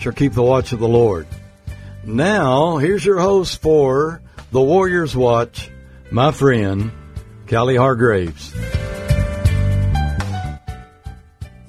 [0.00, 1.26] shall keep the watch of the Lord.
[2.04, 5.70] Now, here's your host for the Warriors Watch,
[6.10, 6.90] my friend,
[7.46, 8.50] Callie Hargraves.
[8.52, 8.64] This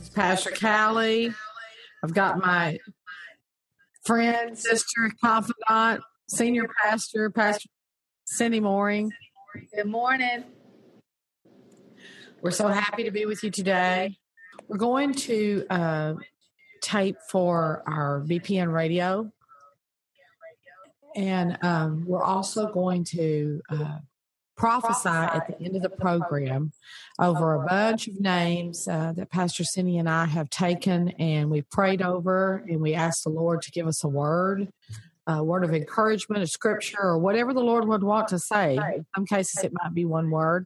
[0.03, 1.33] is Pastor Callie.
[2.01, 2.79] I've got my
[4.05, 7.67] friend, sister, confidant, senior pastor, Pastor
[8.23, 9.11] Cindy Mooring.
[9.75, 10.45] Good morning.
[12.41, 14.15] We're so happy to be with you today.
[14.69, 16.13] We're going to uh,
[16.81, 19.31] tape for our BPN radio.
[21.15, 23.97] And um, we're also going to uh,
[24.61, 26.71] prophesy at the end of the program
[27.19, 31.63] over a bunch of names uh, that Pastor Cindy and I have taken and we
[31.63, 34.69] prayed over and we asked the Lord to give us a word,
[35.25, 38.75] a word of encouragement, a scripture, or whatever the Lord would want to say.
[38.77, 40.65] In some cases, it might be one word.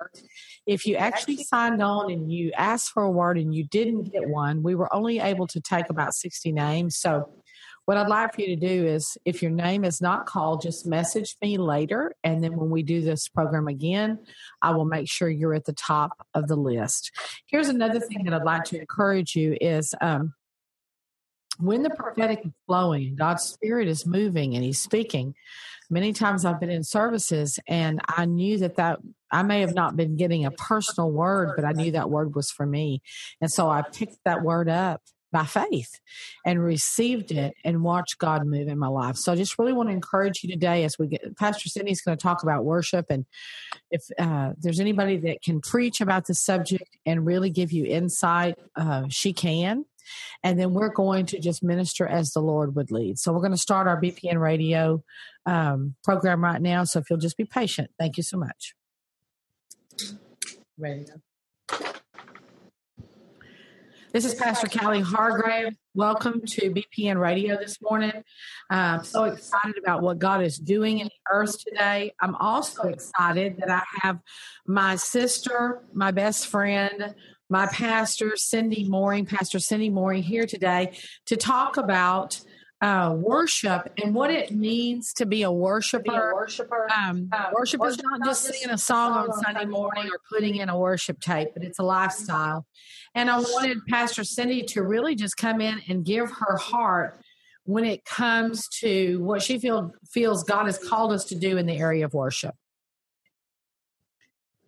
[0.66, 4.28] If you actually signed on and you asked for a word and you didn't get
[4.28, 6.98] one, we were only able to take about 60 names.
[6.98, 7.30] So
[7.86, 10.88] what I'd like for you to do is, if your name is not called, just
[10.88, 12.16] message me later.
[12.24, 14.20] And then when we do this program again,
[14.62, 17.12] I will make sure you're at the top of the list.
[17.46, 20.34] Here's another thing that I'd like to encourage you is um,
[21.60, 25.36] when the prophetic is flowing, God's Spirit is moving and He's speaking.
[25.90, 29.00] Many times I've been in services and I knew that that
[29.32, 32.52] I may have not been getting a personal word, but I knew that word was
[32.52, 33.02] for me.
[33.42, 36.00] And so I picked that word up by faith
[36.46, 39.18] and received it and watched God move in my life.
[39.18, 42.18] So I just really want to encourage you today as we get Pastor Cindy's going
[42.18, 43.26] to talk about worship and
[43.92, 48.58] if uh, there's anybody that can preach about this subject and really give you insight,
[48.76, 49.86] uh, she can.
[50.44, 53.20] And then we're going to just minister as the Lord would lead.
[53.20, 55.04] So we're going to start our BPN radio
[55.46, 56.84] um, program right now.
[56.84, 58.76] So if you'll just be patient, thank you so much.
[60.78, 61.06] Ready?
[64.16, 65.76] This is Pastor Callie Hargrave.
[65.94, 68.24] Welcome to BPN Radio this morning.
[68.70, 72.14] I'm so excited about what God is doing in the earth today.
[72.22, 74.20] I'm also excited that I have
[74.66, 77.14] my sister, my best friend,
[77.50, 80.98] my pastor, Cindy Mooring, Pastor Cindy Mooring, here today
[81.28, 82.40] to talk about
[82.82, 86.04] uh, worship and what it means to be a worshiper.
[86.04, 86.88] Be worshiper.
[86.92, 90.56] Um, um, worship, worship is not just singing a song on Sunday morning or putting
[90.56, 92.66] in a worship tape, but it's a lifestyle.
[93.14, 97.22] And I wanted Pastor Cindy to really just come in and give her heart
[97.64, 101.66] when it comes to what she feel, feels God has called us to do in
[101.66, 102.56] the area of worship.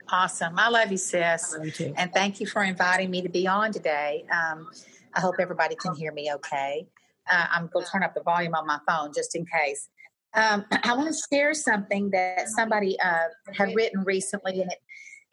[0.09, 0.57] Awesome.
[0.57, 1.55] I love you, sis.
[1.57, 4.25] Love you and thank you for inviting me to be on today.
[4.31, 4.69] Um,
[5.13, 6.87] I hope everybody can hear me okay.
[7.29, 9.89] Uh, I'm going to turn up the volume on my phone just in case.
[10.33, 14.77] Um, I want to share something that somebody uh, had written recently, and it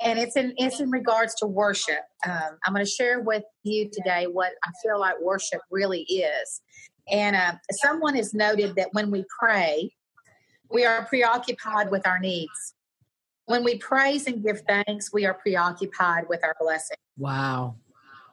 [0.03, 2.01] and it's in it's in regards to worship.
[2.27, 6.63] Um, I'm going to share with you today what I feel like worship really is.
[7.11, 9.93] And uh, someone has noted that when we pray,
[10.71, 12.74] we are preoccupied with our needs.
[13.47, 16.97] When we praise and give thanks, we are preoccupied with our blessing.
[17.19, 17.77] Wow.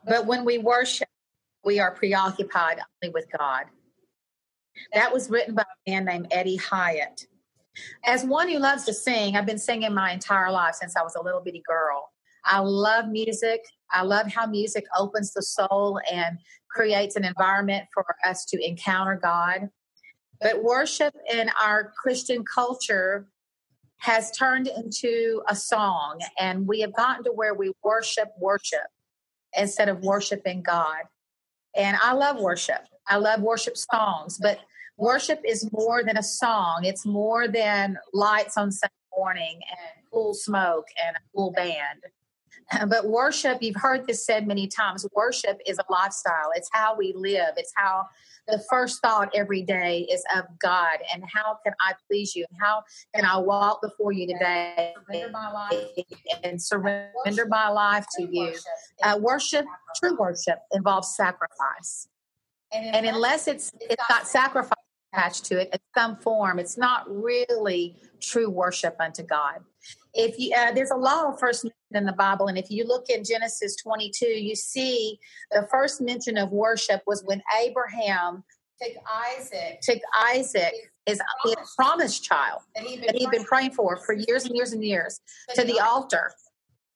[0.06, 1.10] But when we worship,
[1.64, 3.66] we are preoccupied only with God.
[4.94, 7.28] That was written by a man named Eddie Hyatt.
[8.06, 11.16] As one who loves to sing, I've been singing my entire life since I was
[11.16, 12.10] a little bitty girl.
[12.46, 13.62] I love music.
[13.92, 16.38] I love how music opens the soul and
[16.70, 19.70] creates an environment for us to encounter God.
[20.40, 23.28] But worship in our Christian culture
[24.02, 28.88] has turned into a song, and we have gotten to where we worship worship
[29.56, 31.04] instead of worshiping God.
[31.76, 32.82] And I love worship.
[33.08, 34.60] I love worship songs, but
[34.98, 36.82] worship is more than a song.
[36.84, 42.02] It's more than lights on Sunday morning and cool smoke and a cool band.
[42.88, 46.52] But worship, you've heard this said many times, worship is a lifestyle.
[46.56, 47.54] It's how we live.
[47.58, 48.08] It's how
[48.48, 52.46] the first thought every day is of God and how can I please you?
[52.50, 52.84] And how
[53.16, 54.94] can I walk before you today
[56.44, 58.54] and surrender my life to you?
[59.04, 59.66] Uh, worship,
[59.98, 62.08] true worship, involves sacrifice.
[62.74, 64.78] And unless it's it's got sacrifice
[65.14, 69.60] attached to it in some form, it's not really true worship unto God.
[70.14, 73.10] If you uh, there's a law first mentioned in the Bible, and if you look
[73.10, 75.20] in Genesis 22, you see
[75.52, 78.44] the first mention of worship was when Abraham
[78.82, 78.94] took
[79.38, 80.00] Isaac, took
[80.34, 80.74] Isaac,
[81.06, 85.20] his, his promised child that he'd been praying for for years and years and years,
[85.56, 86.32] to the altar.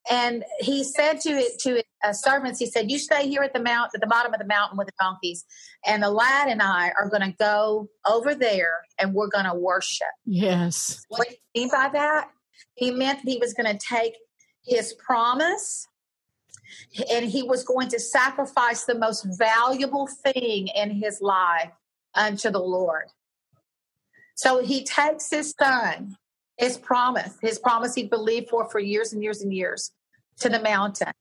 [0.08, 3.60] And he said to it to his servants, he said, "You stay here at the
[3.60, 5.44] mount, at the bottom of the mountain with the donkeys,
[5.84, 9.54] and the lad and I are going to go over there, and we're going to
[9.54, 11.04] worship." Yes.
[11.08, 12.28] What do you mean by that?
[12.74, 14.14] He meant he was going to take
[14.64, 15.86] his promise
[17.10, 21.70] and he was going to sacrifice the most valuable thing in his life
[22.14, 23.06] unto the Lord.
[24.34, 26.16] So he takes his son,
[26.58, 29.92] his promise, his promise he believed for for years and years and years,
[30.40, 31.12] to the mountain.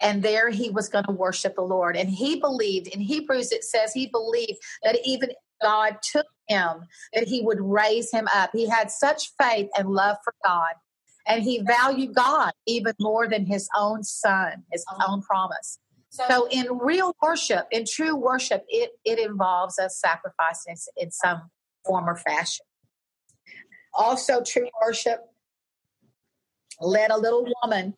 [0.00, 1.96] And there he was going to worship the Lord.
[1.96, 5.30] And he believed, in Hebrews, it says he believed that even
[5.62, 8.50] God took him, that he would raise him up.
[8.52, 10.74] He had such faith and love for God
[11.26, 15.12] and he valued God even more than his own son, his uh-huh.
[15.12, 15.78] own promise.
[16.10, 21.50] So, in real worship, in true worship, it, it involves us sacrificing in some
[21.84, 22.64] form or fashion.
[23.92, 25.20] Also, true worship
[26.80, 27.94] led a little woman,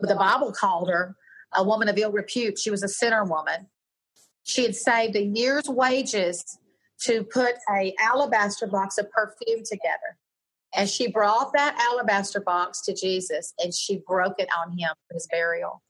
[0.00, 1.14] the Bible called her
[1.54, 2.58] a woman of ill repute.
[2.58, 3.68] She was a sinner woman.
[4.44, 6.58] She had saved a year's wages
[7.02, 10.18] to put a alabaster box of perfume together.
[10.74, 15.14] And she brought that alabaster box to Jesus and she broke it on him for
[15.14, 15.82] his burial.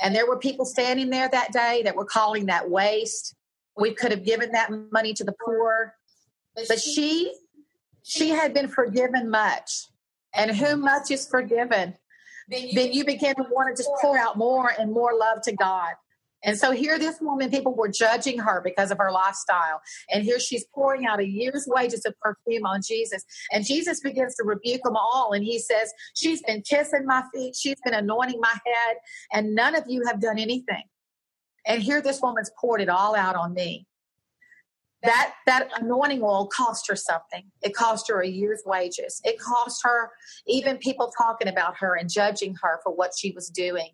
[0.00, 3.34] And there were people standing there that day that were calling that waste.
[3.76, 5.94] We could have given that money to the poor.
[6.54, 7.34] But she
[8.02, 9.86] she had been forgiven much.
[10.34, 11.94] And whom much is forgiven,
[12.48, 15.94] then you begin to want to just pour out more and more love to God.
[16.44, 19.80] And so here, this woman, people were judging her because of her lifestyle.
[20.10, 23.24] And here she's pouring out a year's wages of perfume on Jesus.
[23.50, 25.32] And Jesus begins to rebuke them all.
[25.32, 28.96] And he says, She's been kissing my feet, she's been anointing my head,
[29.32, 30.84] and none of you have done anything.
[31.66, 33.86] And here, this woman's poured it all out on me.
[35.02, 37.50] That, that anointing oil cost her something.
[37.62, 39.20] It cost her a year's wages.
[39.24, 40.10] It cost her
[40.46, 43.90] even people talking about her and judging her for what she was doing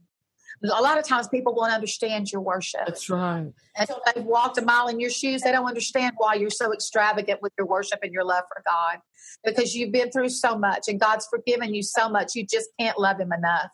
[0.65, 2.83] a lot of times people won't understand your worship.
[2.87, 3.53] That's right.
[3.77, 7.41] Until they've walked a mile in your shoes, they don't understand why you're so extravagant
[7.43, 9.01] with your worship and your love for God.
[9.45, 12.99] Because you've been through so much and God's forgiven you so much, you just can't
[12.99, 13.71] love Him enough.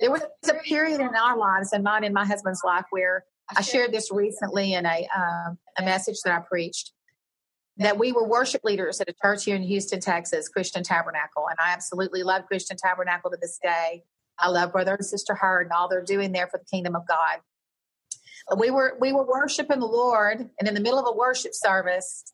[0.00, 3.24] There was a period in our lives, and mine and my husband's life, where
[3.56, 6.92] I shared this recently in a um, a message that I preached
[7.78, 11.56] that we were worship leaders at a church here in Houston, Texas, Christian Tabernacle, and
[11.60, 14.02] I absolutely love Christian Tabernacle to this day.
[14.38, 17.06] I love brother and sister Hurd and all they're doing there for the kingdom of
[17.06, 17.40] God.
[18.56, 22.24] We were we were worshiping the Lord, and in the middle of a worship service,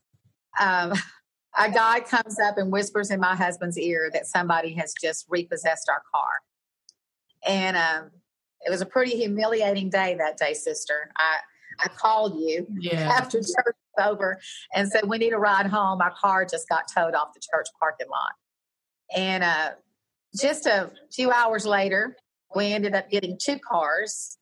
[0.60, 0.92] um,
[1.58, 5.88] a guy comes up and whispers in my husband's ear that somebody has just repossessed
[5.88, 6.28] our car,
[7.46, 8.10] and um,
[8.60, 11.10] it was a pretty humiliating day that day, sister.
[11.16, 11.38] I
[11.80, 13.10] I called you yeah.
[13.18, 14.38] after church was over
[14.72, 16.00] and said we need a ride home.
[16.00, 18.32] Our car just got towed off the church parking lot,
[19.16, 19.70] and uh,
[20.40, 22.16] just a few hours later,
[22.54, 24.38] we ended up getting two cars.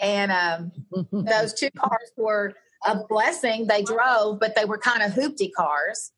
[0.00, 0.72] And um,
[1.12, 2.54] those two cars were
[2.84, 3.66] a blessing.
[3.66, 6.12] They drove, but they were kind of hoopty cars.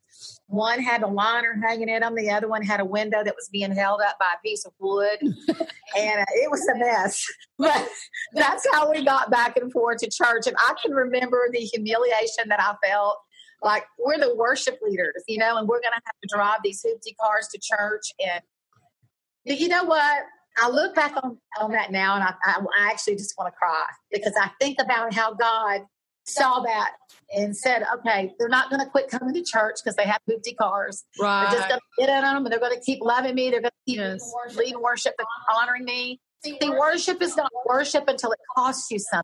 [0.47, 2.15] One had a liner hanging in them.
[2.15, 4.73] The other one had a window that was being held up by a piece of
[4.79, 5.17] wood.
[5.21, 7.23] and uh, it was a mess.
[7.57, 7.89] But
[8.33, 10.47] that's how we got back and forth to church.
[10.47, 13.17] And I can remember the humiliation that I felt.
[13.61, 16.81] Like, we're the worship leaders, you know, and we're going to have to drive these
[16.81, 18.13] hoopty cars to church.
[18.25, 18.41] And
[19.45, 20.23] you know what?
[20.61, 23.57] I look back on, on that now and I, I, I actually just want to
[23.57, 25.81] cry because I think about how God
[26.25, 26.91] saw that
[27.35, 30.53] and said, okay, they're not going to quit coming to church because they have empty
[30.53, 31.05] cars.
[31.19, 31.49] Right.
[31.49, 33.49] They're just going to get in them and they're going to keep loving me.
[33.49, 34.33] They're going to keep yes.
[34.55, 36.19] leading worship and honoring me.
[36.43, 39.23] See, worship is not worship until it costs you something.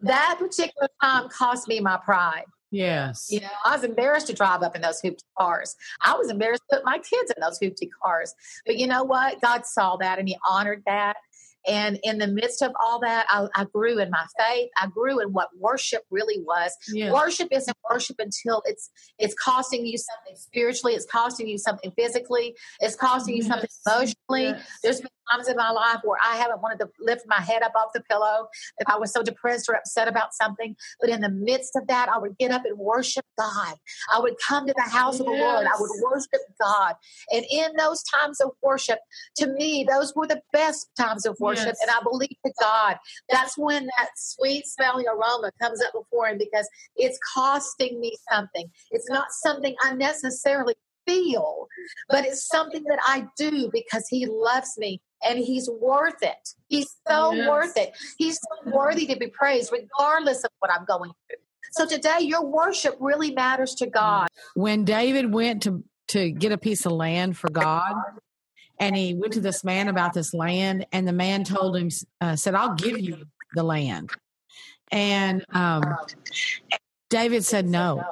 [0.00, 2.44] That particular time cost me my pride.
[2.72, 3.28] Yes.
[3.30, 5.76] You know, I was embarrassed to drive up in those hoopty cars.
[6.00, 8.34] I was embarrassed to put my kids in those hoopty cars.
[8.64, 9.40] But you know what?
[9.42, 11.16] God saw that and He honored that.
[11.66, 14.70] And in the midst of all that, I, I, grew in my faith.
[14.76, 16.76] I grew in what worship really was.
[16.92, 17.12] Yeah.
[17.12, 20.94] Worship isn't worship until it's it's costing you something spiritually.
[20.94, 22.56] It's costing you something physically.
[22.80, 23.48] It's costing you yes.
[23.48, 24.56] something emotionally.
[24.58, 24.78] Yes.
[24.82, 27.72] There's been times in my life where I haven't wanted to lift my head up
[27.76, 30.74] off the pillow if I was so depressed or upset about something.
[31.00, 33.76] But in the midst of that, I would get up and worship God.
[34.12, 35.20] I would come to the house yes.
[35.20, 35.66] of the Lord.
[35.66, 36.94] I would worship God.
[37.30, 38.98] And in those times of worship,
[39.36, 41.66] to me, those were the best times of worship.
[41.66, 41.78] Yes.
[41.82, 42.96] And I believe to God,
[43.28, 48.66] that's when that sweet smelling aroma comes up before Him because it's costing me something.
[48.90, 50.74] It's not something I necessarily
[51.06, 51.66] feel,
[52.08, 56.48] but it's something that I do because He loves me and He's worth it.
[56.68, 57.48] He's so yes.
[57.48, 57.90] worth it.
[58.18, 61.38] He's so worthy to be praised, regardless of what I'm going through.
[61.72, 64.28] So today, your worship really matters to God.
[64.54, 67.94] When David went to to get a piece of land for God,
[68.78, 71.88] and he went to this man about this land, and the man told him,
[72.20, 73.24] uh, said, "I'll give you
[73.54, 74.10] the land,"
[74.90, 75.82] and um,
[77.10, 78.02] David said, "No."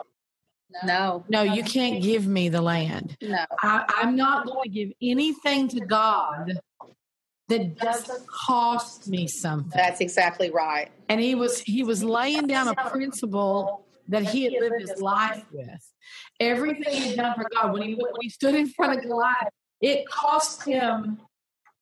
[0.84, 3.16] No, no, you can't give me the land.
[3.20, 6.60] No, I, I'm not going to give anything to God
[7.50, 9.72] that doesn't cost me something.
[9.74, 10.90] That's exactly right.
[11.08, 15.44] And he was he was laying down a principle that he had lived his life
[15.52, 15.92] with.
[16.38, 20.08] Everything he'd done for God, when he when he stood in front of Goliath, it
[20.08, 21.20] cost him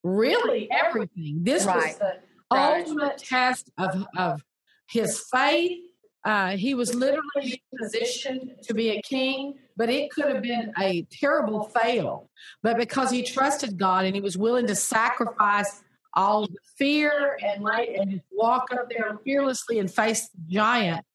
[0.02, 1.40] really everything.
[1.42, 1.76] This right.
[1.76, 2.14] was the
[2.52, 2.78] right.
[2.78, 4.42] ultimate test of of
[4.86, 5.80] his faith
[6.24, 11.06] uh, he was literally positioned to be a king, but it could have been a
[11.10, 12.28] terrible fail.
[12.62, 15.82] But because he trusted God and he was willing to sacrifice
[16.14, 21.06] all the fear and light and just walk up there fearlessly and face the giant,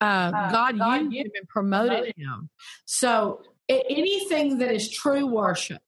[0.00, 2.50] uh, uh, God, God used him and promoted him.
[2.86, 5.80] So anything that is true worship,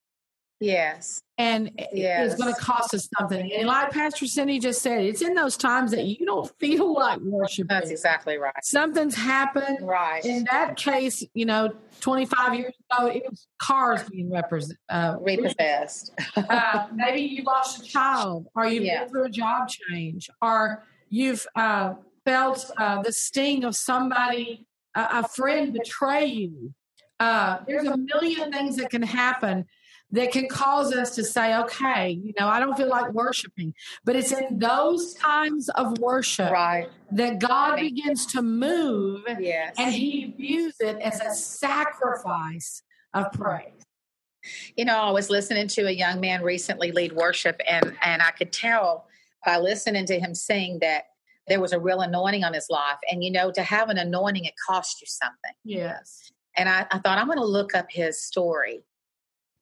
[0.62, 1.22] Yes.
[1.38, 2.32] And yes.
[2.32, 3.52] it's going to cost us something.
[3.52, 7.18] And like Pastor Cindy just said, it's in those times that you don't feel like
[7.20, 7.66] worshiping.
[7.68, 8.54] That's exactly right.
[8.62, 9.78] Something's happened.
[9.82, 10.24] Right.
[10.24, 16.12] In that case, you know, 25 years ago, it was cars being represent, uh, repossessed.
[16.36, 19.00] uh, maybe you lost a child, or you've yeah.
[19.00, 24.64] been through a job change, or you've uh, felt uh, the sting of somebody,
[24.94, 26.72] a friend betray you.
[27.18, 29.64] Uh, there's a million things that can happen
[30.12, 33.74] that can cause us to say, okay, you know, I don't feel like worshiping.
[34.04, 36.88] But it's in those times of worship right.
[37.12, 39.74] that God begins to move yes.
[39.78, 42.82] and he views it as a sacrifice
[43.14, 43.72] of praise.
[44.76, 48.32] You know, I was listening to a young man recently lead worship, and, and I
[48.32, 49.06] could tell
[49.46, 51.04] by listening to him sing that
[51.48, 52.98] there was a real anointing on his life.
[53.10, 55.52] And, you know, to have an anointing, it costs you something.
[55.64, 56.32] Yes.
[56.56, 58.84] And I, I thought, I'm going to look up his story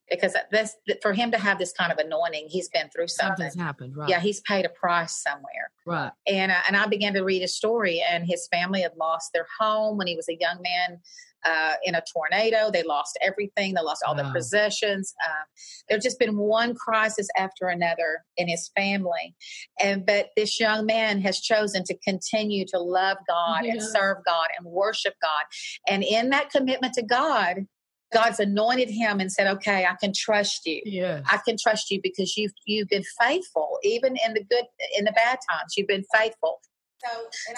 [0.09, 3.49] because this for him to have this kind of anointing, he's been through something.
[3.49, 4.09] Something's happened, right?
[4.09, 6.11] Yeah, he's paid a price somewhere, right?
[6.27, 9.47] And uh, and I began to read his story, and his family had lost their
[9.59, 10.99] home when he was a young man
[11.45, 12.69] uh, in a tornado.
[12.71, 13.73] They lost everything.
[13.73, 14.23] They lost all wow.
[14.23, 15.13] their possessions.
[15.25, 15.43] Uh,
[15.89, 19.35] there's just been one crisis after another in his family,
[19.81, 23.73] and but this young man has chosen to continue to love God yeah.
[23.73, 25.43] and serve God and worship God,
[25.87, 27.65] and in that commitment to God,
[28.11, 30.81] God's anointed him and said, "Okay, I can trust you.
[30.85, 31.21] Yeah.
[31.29, 34.65] I can trust you because you've you've been faithful, even in the good,
[34.97, 35.73] in the bad times.
[35.77, 36.61] You've been faithful.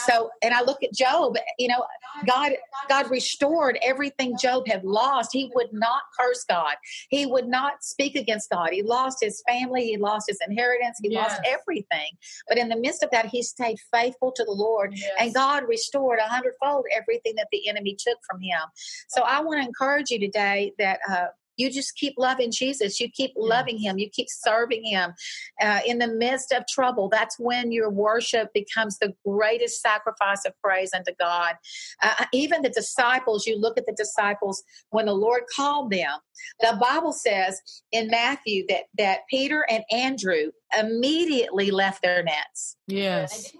[0.06, 1.84] So, and, I, look at Job, you know,
[2.26, 2.54] God,
[2.90, 5.30] God restored everything Job had lost.
[5.34, 6.76] He would not curse God.
[7.10, 8.70] He would not speak against God.
[8.72, 9.86] He lost his family.
[9.86, 10.98] He lost his inheritance.
[11.02, 11.30] He yes.
[11.30, 12.12] lost everything.
[12.48, 15.12] But in the midst of that, he stayed faithful to the Lord yes.
[15.20, 18.62] and God restored a hundredfold everything that the enemy took from him.
[19.10, 23.00] So I want to encourage you today that, uh, you just keep loving Jesus.
[23.00, 23.98] You keep loving Him.
[23.98, 25.14] You keep serving Him.
[25.62, 30.54] Uh, in the midst of trouble, that's when your worship becomes the greatest sacrifice of
[30.64, 31.56] praise unto God.
[32.02, 36.20] Uh, uh, even the disciples, you look at the disciples when the Lord called them.
[36.60, 42.78] The Bible says in Matthew that that Peter and Andrew immediately left their nets.
[42.88, 43.52] Yes.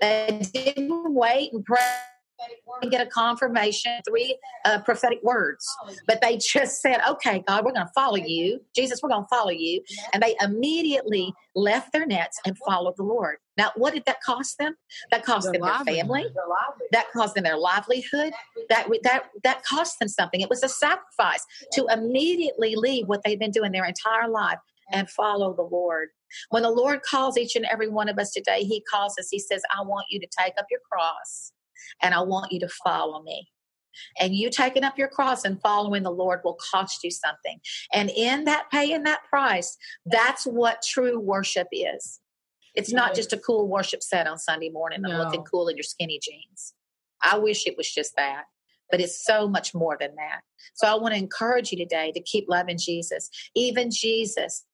[0.00, 1.78] They didn't wait and pray
[2.82, 5.66] and get a confirmation, three uh, prophetic words.
[6.06, 8.60] But they just said, okay, God, we're going to follow you.
[8.74, 9.82] Jesus, we're going to follow you.
[10.12, 13.36] And they immediately left their nets and followed the Lord.
[13.56, 14.74] Now, what did that cost them?
[15.10, 16.26] That cost their them their family.
[16.92, 18.32] That cost them their livelihood.
[18.68, 20.40] That, that, that cost them something.
[20.40, 24.58] It was a sacrifice to immediately leave what they've been doing their entire life
[24.92, 26.08] and follow the Lord.
[26.50, 29.38] When the Lord calls each and every one of us today, He calls us, He
[29.38, 31.52] says, I want you to take up your cross
[32.02, 33.48] and I want you to follow me.
[34.18, 37.58] And you taking up your cross and following the Lord will cost you something.
[37.92, 42.20] And in that paying that price, that's what true worship is.
[42.74, 45.18] It's not just a cool worship set on Sunday morning and no.
[45.18, 46.74] looking cool in your skinny jeans.
[47.22, 48.44] I wish it was just that,
[48.90, 50.40] but it's so much more than that.
[50.74, 53.28] So I want to encourage you today to keep loving Jesus.
[53.54, 54.64] Even Jesus,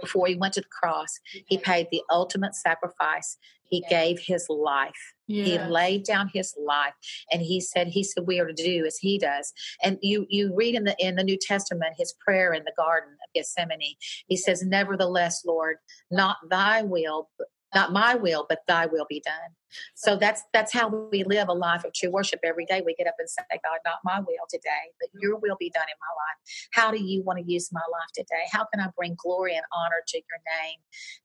[0.00, 3.38] before he went to the cross, he paid the ultimate sacrifice.
[3.64, 5.14] He gave his life.
[5.26, 5.44] Yeah.
[5.66, 6.94] He laid down his life
[7.30, 9.52] and he said, he said, we are to do as he does.
[9.82, 13.10] And you, you read in the, in the New Testament, his prayer in the Garden
[13.12, 13.96] of Gethsemane.
[14.28, 15.76] He says, nevertheless, Lord,
[16.10, 17.28] not thy will,
[17.74, 19.50] not my will, but thy will be done.
[19.94, 22.82] So that's that's how we live a life of true worship every day.
[22.84, 25.82] We get up and say, God, not my will today, but your will be done
[25.82, 26.70] in my life.
[26.72, 28.44] How do you want to use my life today?
[28.52, 30.78] How can I bring glory and honor to your name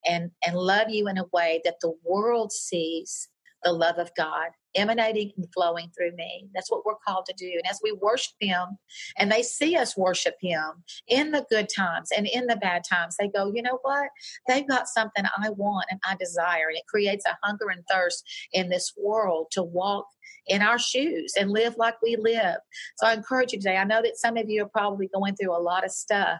[0.06, 3.30] and and love you in a way that the world sees
[3.64, 6.48] the love of God emanating and flowing through me.
[6.54, 7.52] That's what we're called to do.
[7.52, 8.78] And as we worship Him
[9.18, 13.16] and they see us worship Him in the good times and in the bad times,
[13.20, 14.10] they go, you know what?
[14.48, 16.68] They've got something I want and I desire.
[16.70, 20.06] And it creates a hunger and thirst in this world to walk
[20.48, 22.58] in our shoes and live like we live.
[22.98, 23.78] So I encourage you today.
[23.78, 26.40] I know that some of you are probably going through a lot of stuff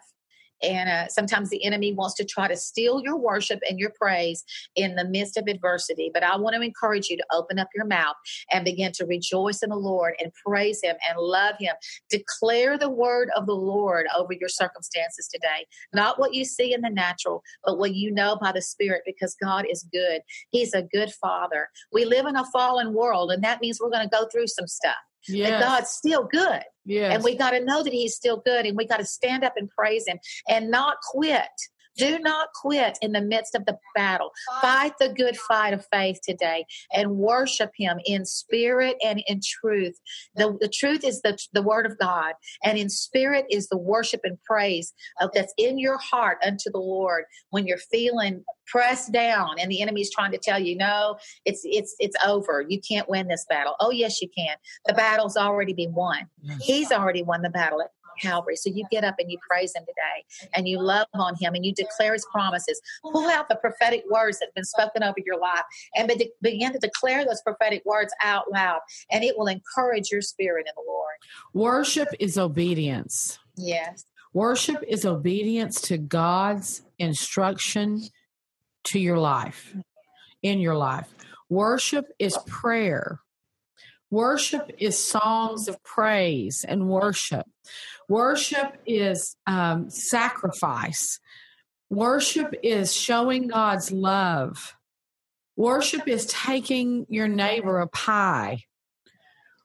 [0.64, 4.44] and uh, sometimes the enemy wants to try to steal your worship and your praise
[4.76, 6.12] in the midst of adversity.
[6.14, 8.16] But I want to encourage you to open up your mouth
[8.52, 11.76] and begin to rejoice in the Lord and praise Him and love Him.
[12.10, 15.66] Declare the word of the Lord over your circumstances today.
[15.94, 19.36] Not what you see in the natural, but what you know by the Spirit, because
[19.42, 20.22] God is good.
[20.50, 21.70] He's a good Father.
[21.92, 24.68] We live in a fallen world, and that means we're going to go through some
[24.68, 24.96] stuff.
[25.28, 25.64] Yes.
[25.64, 26.62] God's still good.
[26.86, 27.14] Yes.
[27.14, 29.54] And we got to know that He's still good and we got to stand up
[29.58, 31.50] and praise Him and not quit.
[31.98, 34.32] Do not quit in the midst of the battle.
[34.62, 40.00] Fight the good fight of faith today and worship Him in spirit and in truth.
[40.36, 42.34] The, the truth is the, the Word of God,
[42.64, 46.80] and in spirit is the worship and praise of, that's in your heart unto the
[46.80, 51.62] Lord when you're feeling pressed down and the enemy's trying to tell you no it's
[51.64, 52.64] it's it's over.
[52.68, 53.76] You can't win this battle.
[53.80, 54.56] Oh yes you can.
[54.86, 56.28] The battle's already been won.
[56.62, 57.82] He's already won the battle
[58.20, 58.56] Calvary.
[58.56, 61.66] So you get up and you praise Him today and you love on Him and
[61.66, 62.82] you declare His promises.
[63.02, 65.64] Pull out the prophetic words that have been spoken over your life
[65.96, 68.80] and be- begin to declare those prophetic words out loud,
[69.12, 71.16] and it will encourage your spirit in the Lord.
[71.54, 73.40] Worship is obedience.
[73.58, 74.06] Yes.
[74.34, 78.02] Worship is obedience to God's instruction
[78.86, 79.76] to your life,
[80.42, 81.14] in your life.
[81.50, 83.20] Worship is prayer.
[84.12, 87.48] Worship is songs of praise and worship.
[88.10, 91.20] Worship is um, sacrifice.
[91.90, 94.76] Worship is showing God's love.
[95.56, 98.66] Worship is taking your neighbor a pie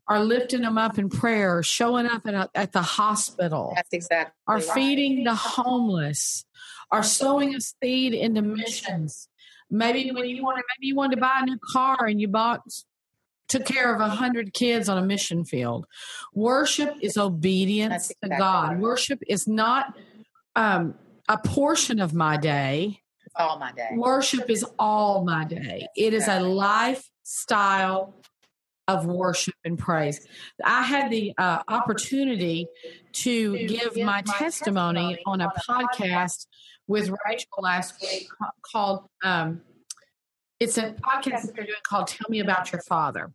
[0.09, 3.73] or lifting them up in prayer, or showing up at, a, at the hospital.
[3.75, 4.33] That's exactly.
[4.47, 6.45] Or feeding the homeless,
[6.93, 9.29] or sowing a seed into missions.
[9.69, 12.61] Maybe when you wanted, maybe you wanted to buy a new car and you bought
[13.49, 15.87] took care of a hundred kids on a mission field.
[16.35, 18.73] Worship is obedience exactly to God.
[18.73, 18.81] Right.
[18.81, 19.97] Worship is not
[20.55, 20.95] um,
[21.29, 23.01] a portion of my day.
[23.37, 23.91] All my day.
[23.93, 25.87] Worship is all my day.
[25.97, 28.15] It is a lifestyle
[28.89, 30.27] of worship and praise.
[30.65, 32.69] I had the uh, opportunity
[33.15, 36.47] to, to give, give my, my testimony, testimony on a podcast
[36.87, 38.29] with Rachel last week
[38.73, 39.61] called um,
[40.59, 43.33] it's a podcast that they're doing called Tell Me About Your Father.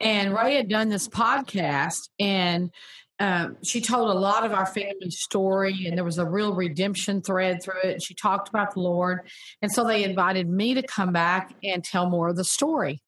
[0.00, 2.70] And Ray had done this podcast and
[3.18, 7.22] um, she told a lot of our family story and there was a real redemption
[7.22, 7.92] thread through it.
[7.92, 9.20] And she talked about the Lord.
[9.60, 13.00] And so they invited me to come back and tell more of the story.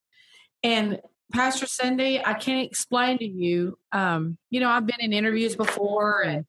[0.62, 1.00] And
[1.32, 3.76] Pastor Cindy, I can't explain to you.
[3.90, 6.44] Um, you know, I've been in interviews before and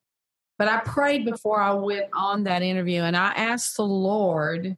[0.58, 4.76] but I prayed before I went on that interview and I asked the Lord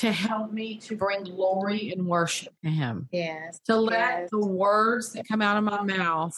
[0.00, 3.06] to help me to bring glory and worship to Him.
[3.12, 3.60] Yes.
[3.66, 4.30] To let yes.
[4.30, 6.34] the words that come out of my mouth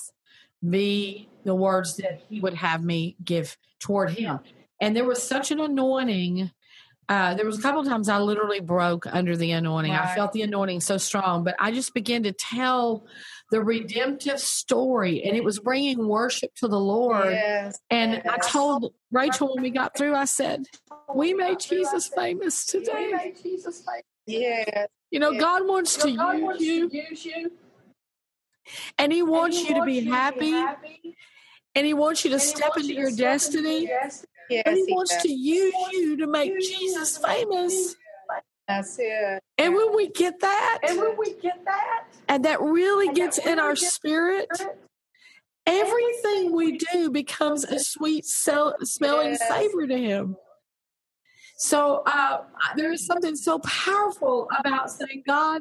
[0.69, 4.41] be the words that He would have me give toward Him.
[4.81, 6.51] And there was such an anointing.
[7.09, 9.93] Uh, there was a couple of times I literally broke under the anointing.
[9.93, 10.09] Right.
[10.09, 13.07] I felt the anointing so strong, but I just began to tell
[13.53, 17.33] the redemptive story and it was bringing worship to the Lord.
[17.33, 18.27] Yes, and yes.
[18.27, 20.65] I told Rachel when we got through, I said,
[21.15, 23.35] We made Jesus famous today.
[24.27, 24.87] Yeah.
[25.11, 27.53] You know, God wants, to, God use wants you, to use you.
[28.97, 31.15] And He wants, and he you, wants to you, to be happy.
[31.75, 33.83] And He wants you to step into your destiny.
[33.83, 37.97] Yes, and He wants to use you to make Jesus famous.
[38.67, 39.43] That's it.
[39.59, 43.37] And when we get that, and when we get that, and that really and gets
[43.37, 44.79] that really in our gets spirit, spirit,
[45.67, 49.49] everything we do becomes a sweet smelling yes.
[49.49, 50.37] savor to Him.
[51.59, 52.39] So uh,
[52.75, 55.61] there is something so powerful about saying, God,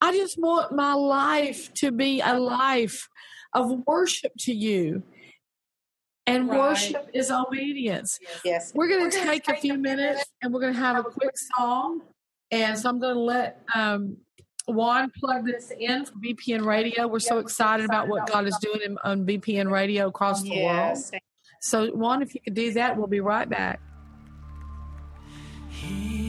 [0.00, 3.08] I just want my life to be a life
[3.54, 5.04] of worship to you.
[6.26, 6.58] And right.
[6.58, 8.18] worship is obedience.
[8.44, 8.72] Yes.
[8.74, 11.34] We're going to take, take a few minutes and we're going to have a quick
[11.56, 12.00] song.
[12.50, 14.16] And so I'm going to let um,
[14.66, 17.06] Juan plug this in for BPN Radio.
[17.08, 21.10] We're so excited about what God is doing on BPN Radio across the yes.
[21.10, 21.22] world.
[21.60, 23.80] So, Juan, if you could do that, we'll be right back.
[25.70, 26.19] Here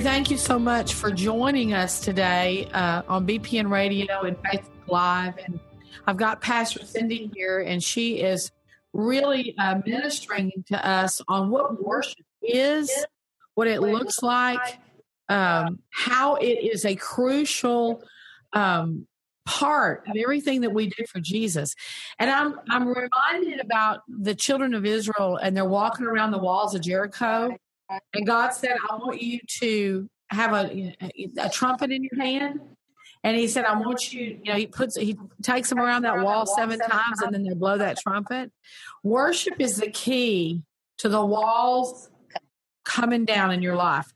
[0.00, 5.34] Thank you so much for joining us today uh, on BPN Radio and Facebook Live.
[5.44, 5.60] And
[6.06, 8.50] I've got Pastor Cindy here, and she is
[8.94, 12.90] really uh, ministering to us on what worship is,
[13.56, 14.78] what it looks like,
[15.28, 18.02] um, how it is a crucial
[18.54, 19.06] um,
[19.44, 21.74] part of everything that we do for Jesus.
[22.18, 26.74] And I'm I'm reminded about the children of Israel and they're walking around the walls
[26.74, 27.54] of Jericho.
[28.14, 30.96] And God said, I want you to have a,
[31.38, 32.60] a trumpet in your hand.
[33.22, 36.22] And he said, I want you, you know, he puts, he takes them around that
[36.22, 38.50] wall seven times and then they blow that trumpet.
[39.02, 40.62] Worship is the key
[40.98, 42.08] to the walls
[42.84, 44.06] coming down in your life.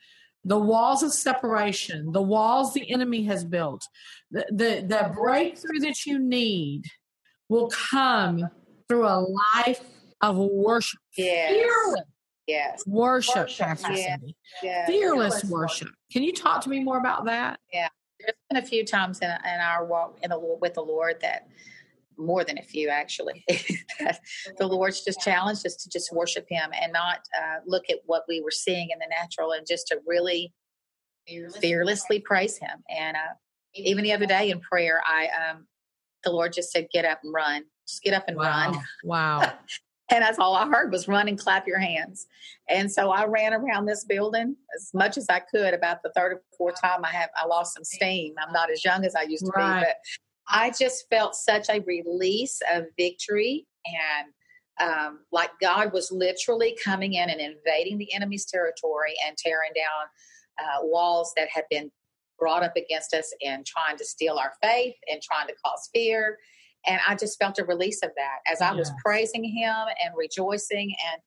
[0.47, 3.87] The walls of separation, the walls the enemy has built,
[4.31, 6.85] the, the, the breakthrough that you need
[7.49, 8.49] will come
[8.89, 9.81] through a life
[10.21, 11.01] of worship.
[11.17, 11.53] Yes.
[11.53, 12.14] Fearless
[12.47, 12.85] Yes.
[12.87, 14.17] worship, Worship, Pastor yeah.
[14.17, 14.37] Cindy.
[14.63, 14.87] Yeah.
[14.87, 15.89] Fearless worship.
[16.13, 17.59] Can you talk to me more about that?
[17.73, 17.89] Yeah.
[18.21, 21.49] There's been a few times in, in our walk in the with the Lord that
[22.17, 23.45] more than a few actually
[24.59, 28.23] the Lord's just challenged us to just worship Him and not uh, look at what
[28.29, 30.53] we were seeing in the natural and just to really
[31.61, 32.83] fearlessly praise Him.
[32.89, 33.35] And uh,
[33.75, 35.67] even the other day in prayer, I um,
[36.23, 37.65] the Lord just said, "Get up and run.
[37.87, 39.53] Just get up and run." Wow.
[40.11, 42.27] And that's all I heard was run and clap your hands.
[42.69, 45.73] And so I ran around this building as much as I could.
[45.73, 48.35] About the third or fourth time I have I lost some steam.
[48.39, 49.81] I'm not as young as I used to Right.
[49.81, 49.97] be, but
[50.49, 54.33] I just felt such a release of victory and
[54.81, 60.07] um, like God was literally coming in and invading the enemy's territory and tearing down
[60.59, 61.91] uh, walls that had been
[62.39, 66.39] brought up against us and trying to steal our faith and trying to cause fear.
[66.87, 68.99] And I just felt a release of that as I was Yes.
[69.05, 70.95] praising Him and rejoicing.
[71.13, 71.23] And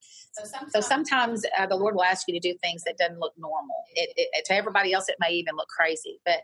[0.69, 3.75] so sometimes uh, the Lord will ask you to do things that doesn't look normal.
[3.95, 6.19] It, it, to everybody else, it may even look crazy.
[6.25, 6.41] But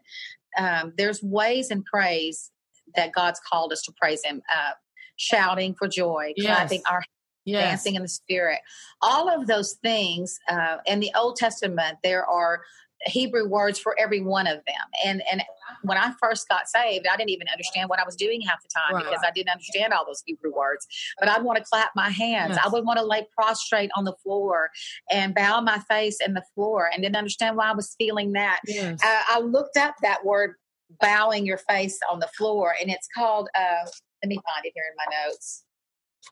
[0.58, 2.52] um, there's ways in praise
[2.96, 4.42] that God's called us to praise Him.
[4.54, 4.72] Uh,
[5.16, 6.70] shouting for joy, Yes.
[6.70, 7.04] clapping our
[7.46, 7.70] Yes.
[7.70, 8.60] dancing in the spirit.
[9.02, 12.62] All of those things uh, in the Old Testament, there are
[13.06, 14.86] Hebrew words for every one of them.
[15.06, 15.44] And and
[15.84, 18.70] when I first got saved, I didn't even understand what I was doing half the
[18.70, 19.06] time Right.
[19.06, 20.88] because I didn't understand all those Hebrew words.
[21.20, 22.56] But I'd want to clap my hands.
[22.56, 22.66] Yes.
[22.66, 24.70] I would want to lay prostrate on the floor
[25.12, 28.60] and bow my face in the floor and didn't understand why I was feeling that.
[28.66, 29.00] Yes.
[29.04, 30.56] I, I looked up that word
[31.02, 33.86] bowing your face on the floor and it's called uh
[34.22, 35.64] let me find it here in my notes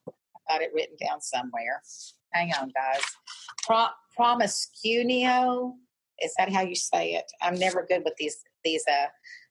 [0.05, 1.81] i got it written down somewhere
[2.31, 3.01] hang on guys
[3.65, 3.87] Pro-
[6.21, 9.07] is that how you say it i'm never good with these these uh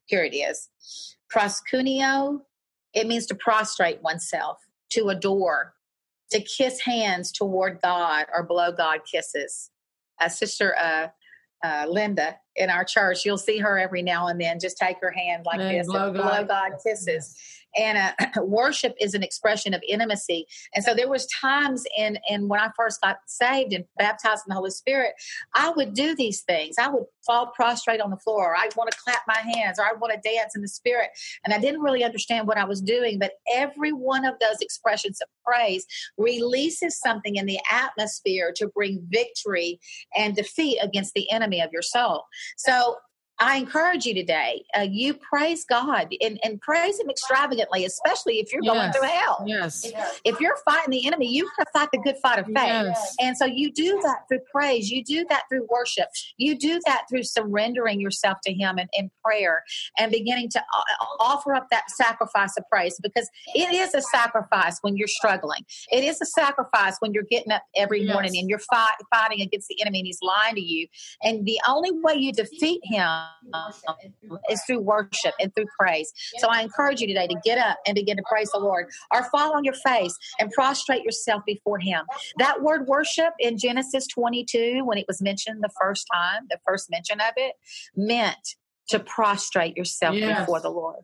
[0.06, 0.68] here it is
[1.34, 2.40] proskuneo
[2.94, 4.58] it means to prostrate oneself
[4.90, 5.74] to adore
[6.30, 9.70] to kiss hands toward god or blow god kisses
[10.20, 11.08] uh, sister uh,
[11.62, 13.24] uh, Linda in our church.
[13.24, 14.58] You'll see her every now and then.
[14.60, 17.36] Just take her hand like And this blow and God blow God kisses.
[17.76, 20.46] And uh, worship is an expression of intimacy.
[20.74, 24.50] And so there was times in in when I first got saved and baptized in
[24.50, 25.12] the Holy Spirit,
[25.54, 26.76] I would do these things.
[26.78, 28.52] I would fall prostrate on the floor.
[28.52, 31.10] Or I'd want to clap my hands, or I'd want to dance in the Spirit.
[31.44, 33.18] And I didn't really understand what I was doing.
[33.18, 35.86] But every one of those expressions of praise
[36.18, 39.80] releases something in the atmosphere to bring victory
[40.16, 42.24] and defeat against the enemy of your soul.
[42.56, 42.96] So
[43.40, 48.52] I encourage you today, uh, you praise God and, and praise Him extravagantly, especially if
[48.52, 49.42] you're going through hell.
[49.46, 49.90] Yes.
[50.24, 52.56] If you're fighting the enemy, you got to fight the good fight of faith.
[52.56, 53.16] Yes.
[53.18, 54.90] And so you do that through praise.
[54.90, 56.08] You do that through worship.
[56.36, 59.64] You do that through surrendering yourself to Him in, in prayer
[59.98, 64.78] and beginning to uh, offer up that sacrifice of praise because it is a sacrifice
[64.82, 65.64] when you're struggling.
[65.90, 68.12] It is a sacrifice when you're getting up every Yes.
[68.12, 70.86] morning and you're fight, fighting against the enemy and he's lying to you.
[71.22, 73.08] And the only way you defeat him
[73.70, 73.94] is um,
[74.66, 76.12] through worship and through praise.
[76.38, 79.24] So I encourage you today to get up and begin to praise the Lord or
[79.30, 82.06] fall on your face and prostrate yourself before him.
[82.38, 86.90] That word worship in Genesis 22, when it was mentioned the first time, the first
[86.90, 87.54] mention of it,
[87.96, 88.56] meant
[88.88, 90.40] to prostrate yourself Yes.
[90.40, 91.02] before the Lord.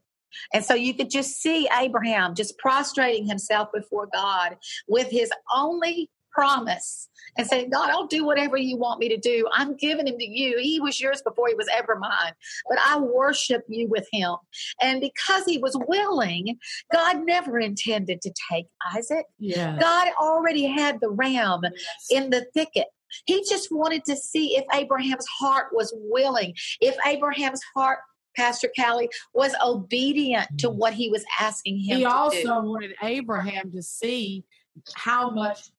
[0.53, 4.57] And so you could just see Abraham just prostrating himself before God
[4.89, 9.47] with his only promise and saying, God, I'll do whatever you want me to do.
[9.53, 10.59] I'm giving him to you.
[10.59, 12.33] He was yours before he was ever mine,
[12.69, 14.37] but I worship you with him.
[14.81, 16.59] And because he was willing,
[16.93, 19.27] God never intended to take Isaac.
[19.39, 19.81] Yes.
[19.81, 21.63] God already had the ram
[22.11, 22.87] in the thicket.
[23.25, 28.01] He just wanted to see if Abraham's heart was willing, if Abraham's heart,
[28.37, 30.75] Pastor Callie, was obedient to mm.
[30.75, 32.69] what he was asking him He also do.
[32.69, 34.45] wanted Abraham to see
[34.95, 35.71] how much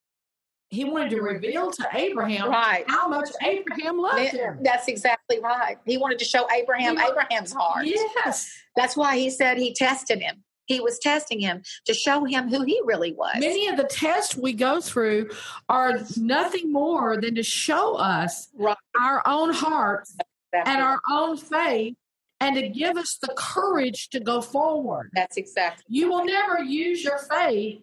[0.70, 2.84] he wanted to reveal to Abraham Right.
[2.88, 4.60] how much Abraham loved him.
[4.62, 5.78] That's exactly right.
[5.86, 7.86] He wanted to show Abraham He Abraham's heart.
[7.86, 8.52] Yes.
[8.76, 10.44] That's why he said he tested him.
[10.66, 13.36] He was testing him to show him who he really was.
[13.40, 15.30] Many of the tests we go through
[15.70, 18.76] are nothing more than to show us Right.
[19.00, 20.18] our own hearts
[20.52, 21.96] That's, and our own faith
[22.42, 25.10] and to give us the courage to go forward.
[25.14, 27.82] that's exactly You will never use your faith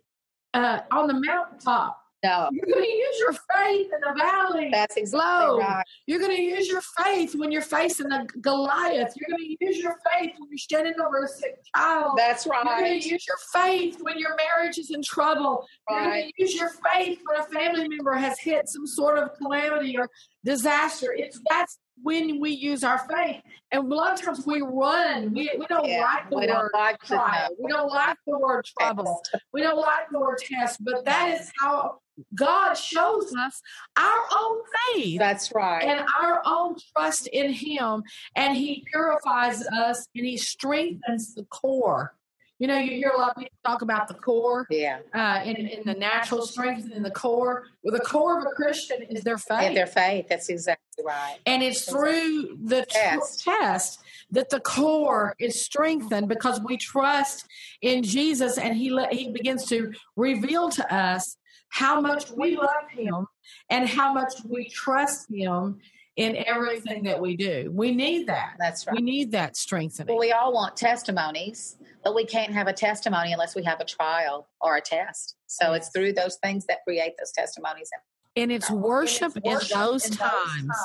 [0.53, 1.99] uh, on the mountaintop.
[2.25, 2.49] No.
[2.53, 4.69] You're going to use your faith in the valley.
[4.73, 5.59] That's exactly Low.
[5.59, 5.85] right.
[6.07, 9.15] You're going to use your faith when you're facing a Goliath.
[9.17, 12.17] You're going to use your faith when you're standing over a sick child.
[12.17, 12.65] That's right.
[12.65, 15.67] You're going to use your faith when your marriage is in trouble.
[15.89, 15.97] Right.
[15.99, 19.35] You're going to use your faith when a family member has hit some sort of
[19.37, 20.09] calamity or
[20.45, 21.13] disaster.
[21.17, 23.43] It's that's when we use our faith.
[23.73, 25.33] And a lot of times we run.
[25.33, 27.51] We, we don't Yeah, like the we word don't like trial.
[27.59, 29.23] We don't like the word trouble.
[29.53, 30.85] We don't like the word test.
[30.85, 32.01] But that is how
[32.35, 33.61] God shows us
[33.97, 34.59] our own
[34.95, 35.83] faith That's right.
[35.83, 38.05] and our own trust in him
[38.37, 42.15] and he purifies us and he strengthens the core
[42.59, 44.99] you know you hear a lot of people talk about the core yeah.
[45.13, 49.03] uh, in, in the natural strength in the core well the core of a christian
[49.11, 50.27] is their faith And their faith.
[50.29, 51.39] That's exactly right.
[51.47, 53.43] and it's through the Test.
[53.45, 57.47] test that the core is strengthened because we trust
[57.83, 61.37] in Jesus and he let, he begins to reveal to us
[61.69, 63.27] how much we love him
[63.71, 65.79] and how much we trust him
[66.17, 67.71] in everything that we do.
[67.73, 68.55] We need that.
[68.59, 68.95] That's right.
[68.95, 70.15] We need that strengthening.
[70.15, 73.85] Well, we all want testimonies, but we can't have a testimony unless we have a
[73.85, 75.35] trial or a test.
[75.47, 77.91] So it's through those things that create those testimonies.
[78.37, 80.77] And it's worship, And it's in those in times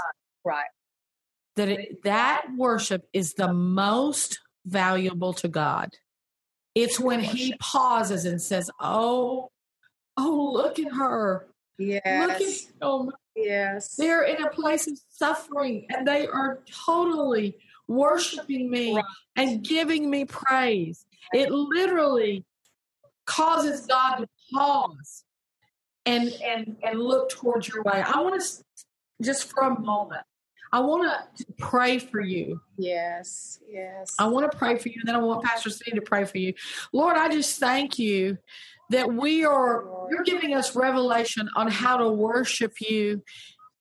[0.43, 0.69] Right.
[1.55, 5.91] that it, that worship is the most valuable to God.
[6.75, 9.49] It's when He pauses and says, "Oh,
[10.17, 11.47] oh, look at her!
[11.79, 12.67] Look at Yes.
[13.43, 13.95] Yes.
[13.95, 19.05] They're in a place of suffering, and they are totally worshiping me Right.
[19.35, 22.45] and giving me praise." It literally
[23.25, 25.23] causes God to pause
[26.05, 28.01] and and and look towards your way.
[28.05, 28.63] I want to
[29.21, 30.21] just for a moment.
[30.71, 32.61] I want to pray for you.
[32.77, 33.59] Yes.
[33.67, 34.15] Yes.
[34.19, 36.37] I want to pray for you, and then I want Pastor Steve to pray for
[36.37, 36.53] you.
[36.93, 38.37] Lord, I just thank you
[38.89, 43.23] that we are, you're giving us revelation on how to worship you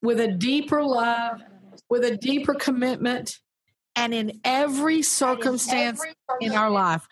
[0.02, 1.40] with a deeper love,
[1.88, 3.38] with a deeper commitment,
[3.96, 6.00] and in every circumstance
[6.40, 7.06] in our life.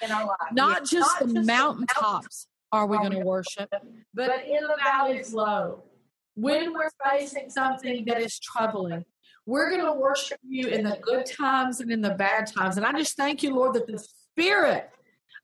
[0.52, 3.72] Not just the mountaintops are we going to worship,
[4.14, 5.82] but in the valleys low.
[6.34, 9.04] When we're facing something that is troubling,
[9.46, 12.76] we're going to worship you in the good times and in the bad times.
[12.76, 14.90] And I just thank you, Lord, that the spirit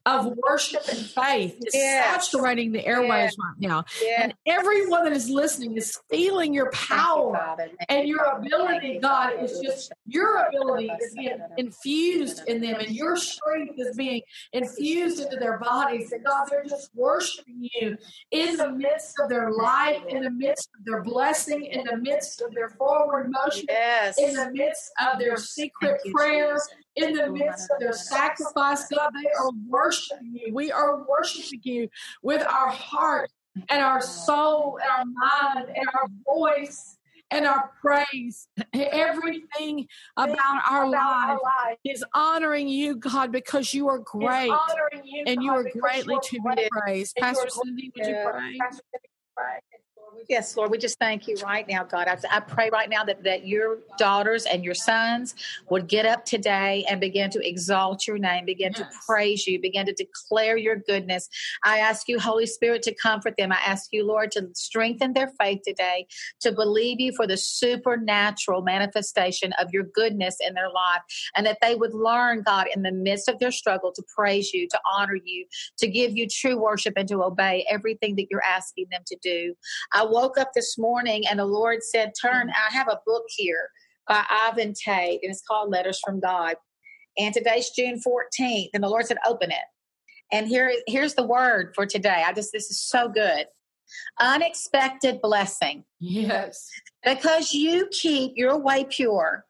[0.05, 2.29] of worship and faith is Yes.
[2.31, 3.37] saturating the airways Yes.
[3.39, 3.85] right now.
[4.01, 4.21] Yes.
[4.23, 7.57] And everyone that is listening is feeling your Thank you, power
[7.89, 13.17] and your ability, God, is just your ability is being infused in them, and your
[13.17, 16.11] strength is being infused into their bodies.
[16.13, 17.97] And God, they're just worshiping you
[18.33, 22.41] in the midst of their life, in the midst of their blessing, in the midst
[22.41, 23.67] of their forward motion,
[24.19, 26.03] in the midst of their secret prayers.
[26.05, 26.69] you, prayer, Jesus.
[26.97, 28.87] In the midst of their sacrifice.
[28.89, 30.55] God, they are worshiping you.
[30.55, 31.89] We are worshiping you
[32.23, 33.31] with our heart
[33.69, 36.97] and our soul and our mind and our voice
[37.31, 38.47] and our praise.
[38.75, 41.39] Everything about our life
[41.85, 44.53] is honoring you, God, because you are great
[45.27, 47.17] and you are greatly to be praised.
[47.17, 48.59] Pastor Cindy, would you pray?
[50.29, 52.09] Yes, Lord, we just thank you right now, God.
[52.09, 55.35] I, I pray right now that, that your daughters and your sons
[55.71, 59.87] would get up today and begin to exalt your name, begin to praise you, begin
[59.87, 61.29] to declare your goodness.
[61.65, 63.53] I ask you, Holy Spirit, to comfort them.
[63.53, 66.07] I ask you, Lord, to strengthen their faith today,
[66.41, 71.03] to believe you for the supernatural manifestation of your goodness in their life,
[71.37, 74.69] and that they would learn, God, in the midst of their struggle, to praise you,
[74.69, 75.47] to honor you,
[75.79, 79.55] to give you true worship, and to obey everything that you're asking them to do.
[79.93, 83.69] I woke up this morning and the Lord said, Turn, I have a book here
[84.09, 86.57] by Ivan Tate, and it's called Letters from God.
[87.19, 89.59] And today's June 14th, and the Lord said, Open it.
[90.33, 92.25] And here, here's the word for today.
[92.27, 93.47] I just, this is so good.
[94.19, 95.85] Unexpected blessing.
[96.01, 96.69] Yes.
[97.05, 99.45] Because you keep your way pure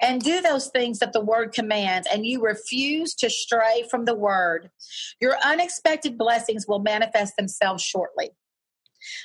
[0.00, 4.14] and do those things that the word commands, and you refuse to stray from the
[4.14, 4.70] word,
[5.20, 8.30] your unexpected blessings will manifest themselves shortly.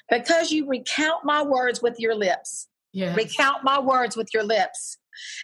[0.10, 3.16] Because you recount my words with your lips, Yes.
[3.16, 4.98] recount my words with your lips,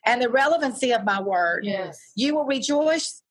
[0.05, 1.99] and the relevancy of my word, Yes.
[2.15, 3.21] you will rejoice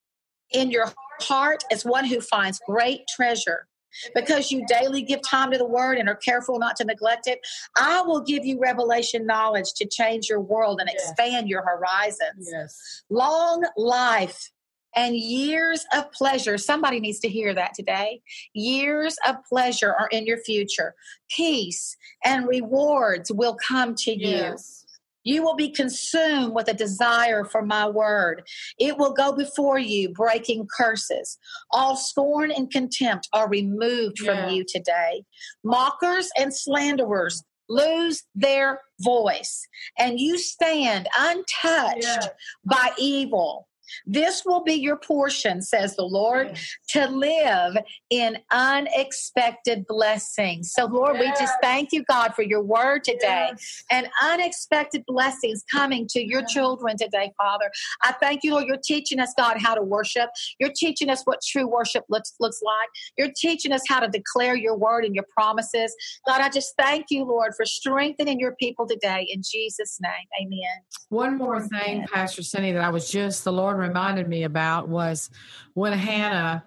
[0.50, 3.66] in your heart as one who finds great treasure.
[4.12, 7.38] because you daily give time to the word and are careful not to neglect it,
[7.76, 11.10] I will give you revelation knowledge to change your world and Yes.
[11.10, 12.48] expand your horizons.
[12.50, 13.02] Yes.
[13.08, 14.50] Long life
[14.96, 16.58] and years of pleasure.
[16.58, 18.22] Somebody needs to hear that today.
[18.52, 20.94] Years of pleasure are in your future.
[21.30, 24.28] Peace and rewards will come to you.
[24.28, 24.80] Yes.
[25.26, 28.42] You will be consumed with a desire for my word.
[28.78, 31.38] It will go before you, breaking curses.
[31.70, 34.44] All scorn and contempt are removed Yeah.
[34.44, 35.24] from you today.
[35.64, 39.66] Mockers and slanderers lose their voice,
[39.98, 42.28] and you stand untouched Yes.
[42.66, 43.66] by evil.
[44.06, 46.58] This will be your portion, says the Lord,
[46.90, 47.76] to live
[48.10, 50.72] in unexpected blessings.
[50.72, 53.84] So, Lord, we just thank you, God, for your word today Yes.
[53.90, 57.70] and unexpected blessings coming to your children today, Father.
[58.02, 58.66] I thank you, Lord.
[58.66, 60.30] You're teaching us, God, how to worship.
[60.58, 62.88] You're teaching us what true worship looks looks like.
[63.16, 65.94] You're teaching us how to declare your word and your promises.
[66.26, 69.26] God, I just thank you, Lord, for strengthening your people today.
[69.32, 70.12] In Jesus' name,
[70.42, 70.82] Amen.
[71.08, 75.30] One more thing, Pastor Cindy, that I was just, the Lord reminded me about was
[75.74, 76.64] when Hannah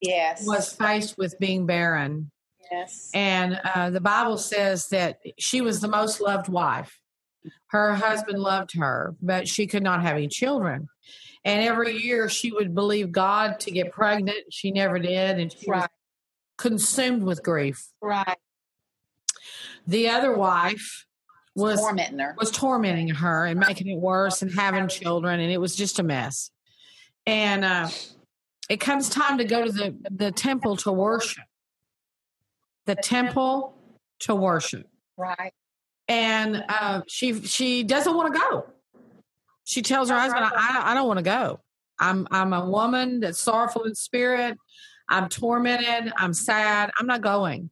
[0.00, 0.46] Yes.
[0.46, 2.30] was faced with being barren.
[2.70, 3.10] yes.
[3.14, 7.00] And uh, the Bible says that she was the most loved wife.
[7.68, 10.88] Her husband loved her, but she could not have any children.
[11.44, 14.52] And every year she would believe God to get pregnant.
[14.52, 15.38] She never did.
[15.38, 15.86] And she was
[16.58, 17.88] consumed with grief.
[18.02, 18.36] Right.
[19.86, 21.05] The other wife
[21.56, 22.34] was Tormenting her.
[22.38, 26.02] was tormenting her and making it worse and having children and it was just a
[26.02, 26.50] mess.
[27.26, 27.88] And uh,
[28.68, 31.44] it comes time to go to the, the temple to worship.
[32.84, 33.74] The temple
[34.20, 34.86] to worship.
[35.16, 35.52] Right.
[36.08, 38.66] and uh, she she doesn't want to go.
[39.64, 41.60] She tells her husband i, I don't want to go.
[41.98, 44.58] I'm i'm a woman that's sorrowful in spirit.
[45.08, 46.12] I'm tormented.
[46.18, 46.90] I'm sad.
[46.98, 47.70] I'm not going.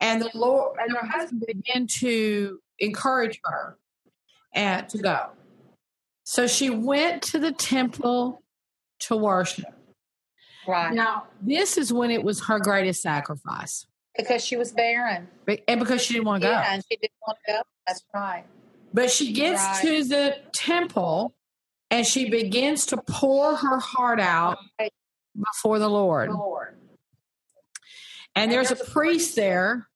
[0.00, 3.76] And the lord and her husband began to encourage her
[4.54, 5.26] and to go
[6.24, 8.42] so she went to the temple
[9.00, 9.66] to worship
[10.66, 10.92] Right.
[10.92, 15.28] now this is when it was her greatest sacrifice Because she was barren.
[15.68, 17.62] And because she didn't want to go Yeah, and she didn't want to go.
[17.86, 18.44] That's right.
[18.92, 19.80] But she gets Right.
[19.82, 21.34] to the temple
[21.90, 24.58] and she begins to pour her heart out
[25.36, 26.30] before the Lord.
[26.30, 26.76] Lord.
[28.34, 29.86] And there's a priest there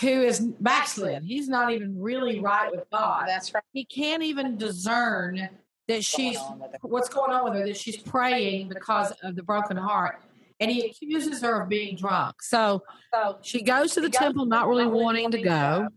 [0.00, 1.22] who is backslid.
[1.24, 3.24] He's not even really right with God.
[3.26, 3.62] That's right.
[3.72, 5.48] He can't even discern
[5.88, 6.80] that she's Going on with it.
[6.82, 10.20] what's going on with her, that she's praying because of the broken heart.
[10.60, 12.42] And he accuses her of being drunk.
[12.42, 12.82] So
[13.14, 15.88] So she goes to the temple not really wanting to go.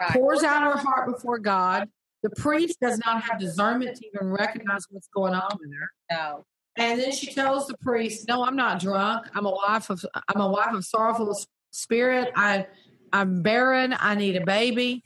[0.00, 0.10] right.
[0.12, 1.88] pours out her heart before God.
[2.22, 5.90] The priest does not have discernment to even recognize what's going on with her.
[6.10, 6.44] No.
[6.76, 9.28] And then she tells the priest, "No, I'm not drunk.
[9.34, 11.34] I'm a wife of I'm a wife of sorrowful
[11.70, 12.32] spirit.
[12.34, 12.66] I
[13.12, 13.94] I'm barren.
[13.98, 15.02] I need a baby."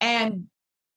[0.00, 0.48] And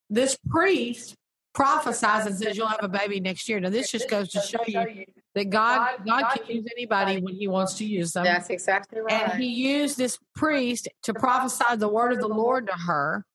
[0.09, 1.15] this priest
[1.53, 4.63] prophesies and says, "You'll have a baby next year." Now, this just goes to show
[4.67, 5.05] you
[5.35, 8.23] that God God can use anybody when He wants to use them.
[8.23, 9.13] That's exactly right.
[9.13, 13.25] And he used this priest to prophesy the word of the Lord to her.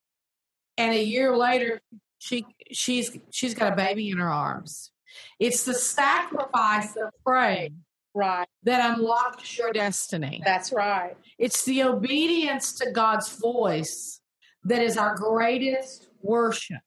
[0.77, 1.81] And a year later,
[2.19, 4.91] she she's she's got a baby in her arms.
[5.39, 8.47] It's the sacrifice of praying right.
[8.65, 10.41] that unlocks your destiny.
[10.45, 11.17] That's right.
[11.39, 14.21] It's the obedience to God's voice
[14.65, 16.81] that is our greatest worship.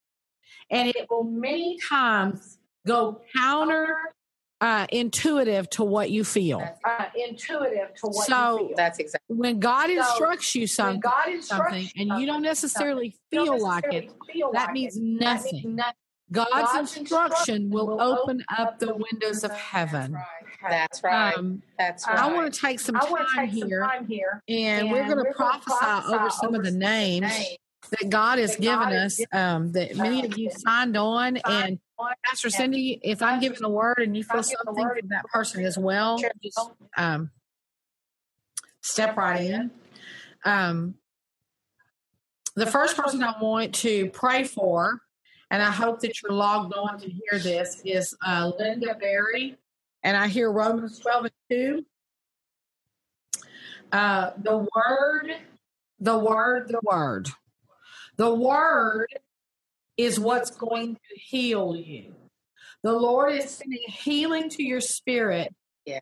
[0.70, 2.58] And it will many times
[2.88, 3.96] go counter
[4.62, 6.62] uh, intuitive to what you feel.
[6.86, 8.78] uh, intuitive to what So- you feel.
[8.78, 12.42] That's exactly When God So, instructs you something, God instructs something you and you don't
[12.42, 15.76] necessarily you don't feel like it, feel that like means it, that means nothing.
[15.76, 15.94] nothing.
[16.32, 17.02] God's, God's instruction
[17.56, 20.18] instruction will will open open up up the the windows of heaven.
[20.70, 21.38] That's right.
[21.38, 22.18] Um, that's right.
[22.18, 24.92] I want to take some I want to time take some here, time here, and,
[24.92, 27.32] we're going to prophesy over some of the names
[27.92, 29.18] that God has that given God us.
[29.18, 31.80] given Um, that many of you signed on, and
[32.26, 35.00] Pastor Cindy, if I'm giving the word and you feel I'm giving the something word
[35.02, 36.60] for that person as well, just
[36.98, 37.32] um,
[38.82, 39.72] step right in.
[40.44, 40.96] Um,
[42.56, 45.02] the first person I want to pray for,
[45.52, 49.58] and I hope that you're logged on to hear this, is uh, Linda Berry.
[50.06, 51.34] And I hear Romans 12 and
[51.82, 51.86] 2.
[53.92, 55.36] Uh, the word,
[56.00, 57.30] the word, the word.
[58.16, 59.08] The word
[59.98, 62.14] is what's going to heal you.
[62.84, 65.56] The Lord is sending healing to your spirit
[65.88, 66.02] Yeah.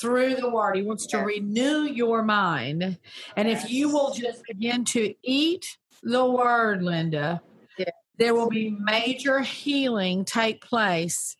[0.00, 0.74] through the word.
[0.74, 2.98] He wants to renew your mind.
[3.36, 7.40] And if you will just begin to eat the word, Linda,
[7.78, 7.90] Yeah.
[8.16, 11.36] there will be major healing take place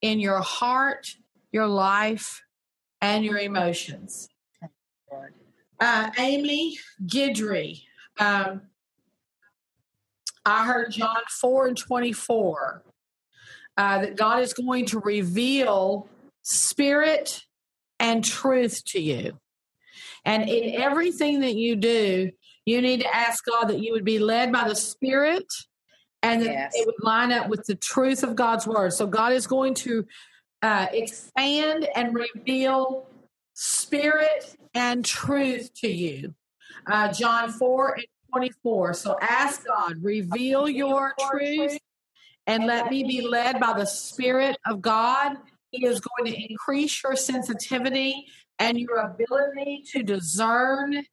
[0.00, 1.16] in your heart,
[1.56, 2.42] your life,
[3.00, 4.28] and your emotions.
[5.80, 6.76] Uh, Amy
[7.06, 7.80] Gidry.
[8.20, 8.60] Um,
[10.44, 12.82] I heard John 4 and 24
[13.78, 16.08] uh, that God is going to reveal
[16.42, 17.46] spirit
[17.98, 19.38] and truth to you.
[20.26, 22.30] And in everything that you do,
[22.66, 25.46] you need to ask God that you would be led by the Spirit
[26.22, 26.72] and that Yes.
[26.74, 28.92] it would line up with the truth of God's Word.
[28.92, 30.04] So God is going to
[30.66, 33.06] uh, expand and reveal
[33.54, 36.34] spirit and truth to you.
[36.90, 38.94] Uh, John 4 and 24.
[38.94, 41.78] So ask God, reveal your truth
[42.48, 45.36] and let me be led by the Spirit of God.
[45.70, 48.26] He is going to increase your sensitivity
[48.58, 51.04] and your ability to discern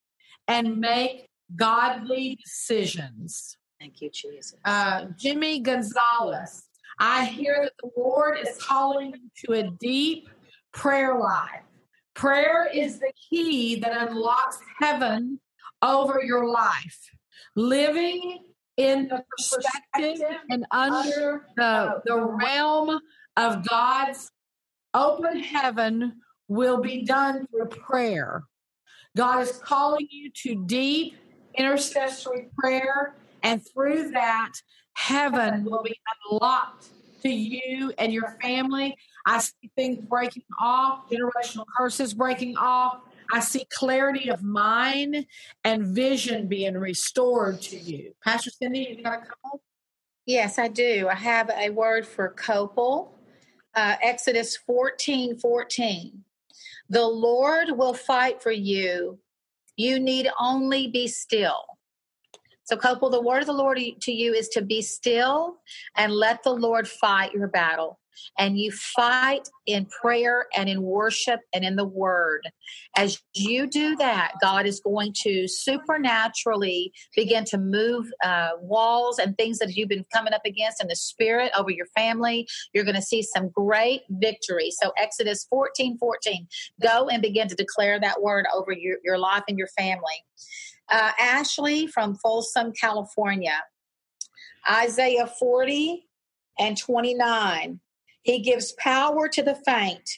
[0.47, 3.55] and make godly decisions.
[3.79, 4.55] Thank you, Jesus.
[4.65, 6.63] Uh, Jimmy Gonzalez,
[6.99, 10.29] I hear that the Lord is calling you to a deep
[10.71, 11.63] prayer life.
[12.13, 15.39] Prayer is the key that unlocks heaven
[15.81, 16.99] over your life.
[17.55, 18.39] Living
[18.77, 22.99] in the perspective and under the, the realm
[23.37, 24.31] of God's
[24.93, 28.43] open heaven will be done through prayer.
[29.15, 31.15] God is calling you to deep
[31.55, 34.53] intercessory prayer, and through that,
[34.95, 35.95] heaven will be
[36.31, 36.87] unlocked
[37.23, 38.95] to you and your family.
[39.25, 43.01] I see things breaking off, generational curses breaking off.
[43.31, 45.25] I see clarity of mind
[45.63, 48.13] and vision being restored to you.
[48.23, 49.61] Pastor Cindy, you got a couple?
[50.25, 51.07] Yes, I do.
[51.09, 53.17] I have a word for Copal.
[53.75, 56.23] Uh, Exodus 14 14.
[56.89, 59.19] The Lord will fight for you.
[59.75, 61.63] You need only be still.
[62.65, 65.57] So, couple, the word of the Lord to you is to be still
[65.95, 67.99] and let the Lord fight your battle.
[68.37, 72.47] And you fight in prayer and in worship and in the word.
[72.95, 79.35] As you do that, God is going to supernaturally begin to move uh, walls and
[79.35, 82.47] things that you've been coming up against in the spirit over your family.
[82.73, 84.71] You're going to see some great victory.
[84.71, 86.47] So, Exodus 14 14,
[86.81, 90.23] go and begin to declare that word over your, your life and your family.
[90.89, 93.63] Uh, Ashley from Folsom, California.
[94.69, 96.07] Isaiah 40
[96.59, 97.79] and 29.
[98.23, 100.09] He gives power to the faint,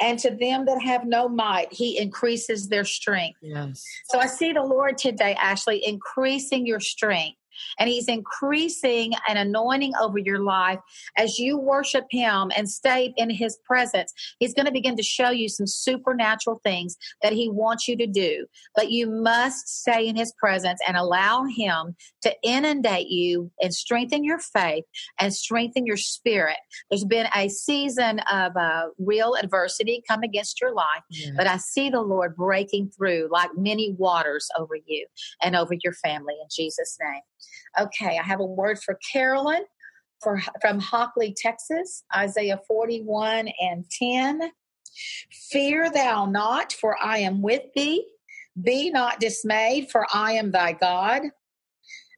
[0.00, 3.38] and to them that have no might, he increases their strength.
[3.42, 3.84] Yes.
[4.06, 7.38] So I see the Lord today, Ashley, increasing your strength.
[7.78, 10.78] And he's increasing an anointing over your life
[11.16, 14.12] as you worship him and stay in his presence.
[14.38, 18.06] He's going to begin to show you some supernatural things that he wants you to
[18.06, 18.46] do.
[18.74, 24.24] But you must stay in his presence and allow him to inundate you and strengthen
[24.24, 24.84] your faith
[25.18, 26.56] and strengthen your spirit.
[26.90, 31.02] There's been a season of uh, real adversity come against your life,
[31.36, 35.06] but I see the Lord breaking through like many waters over you
[35.42, 37.20] and over your family in Jesus' name.
[37.78, 39.64] Okay, I have a word for Carolyn
[40.22, 44.50] for, from Hockley, Texas, Isaiah 41 and 10.
[45.50, 48.06] Fear thou not, for I am with thee.
[48.60, 51.22] Be not dismayed, for I am thy God.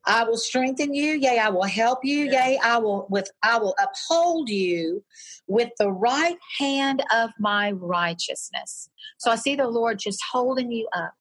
[0.07, 3.75] I will strengthen you, yea, I will help you, yea, I will with I will
[3.79, 5.05] uphold you
[5.49, 8.89] with the right hand of my righteousness.
[9.19, 11.13] So I see the Lord just holding you up.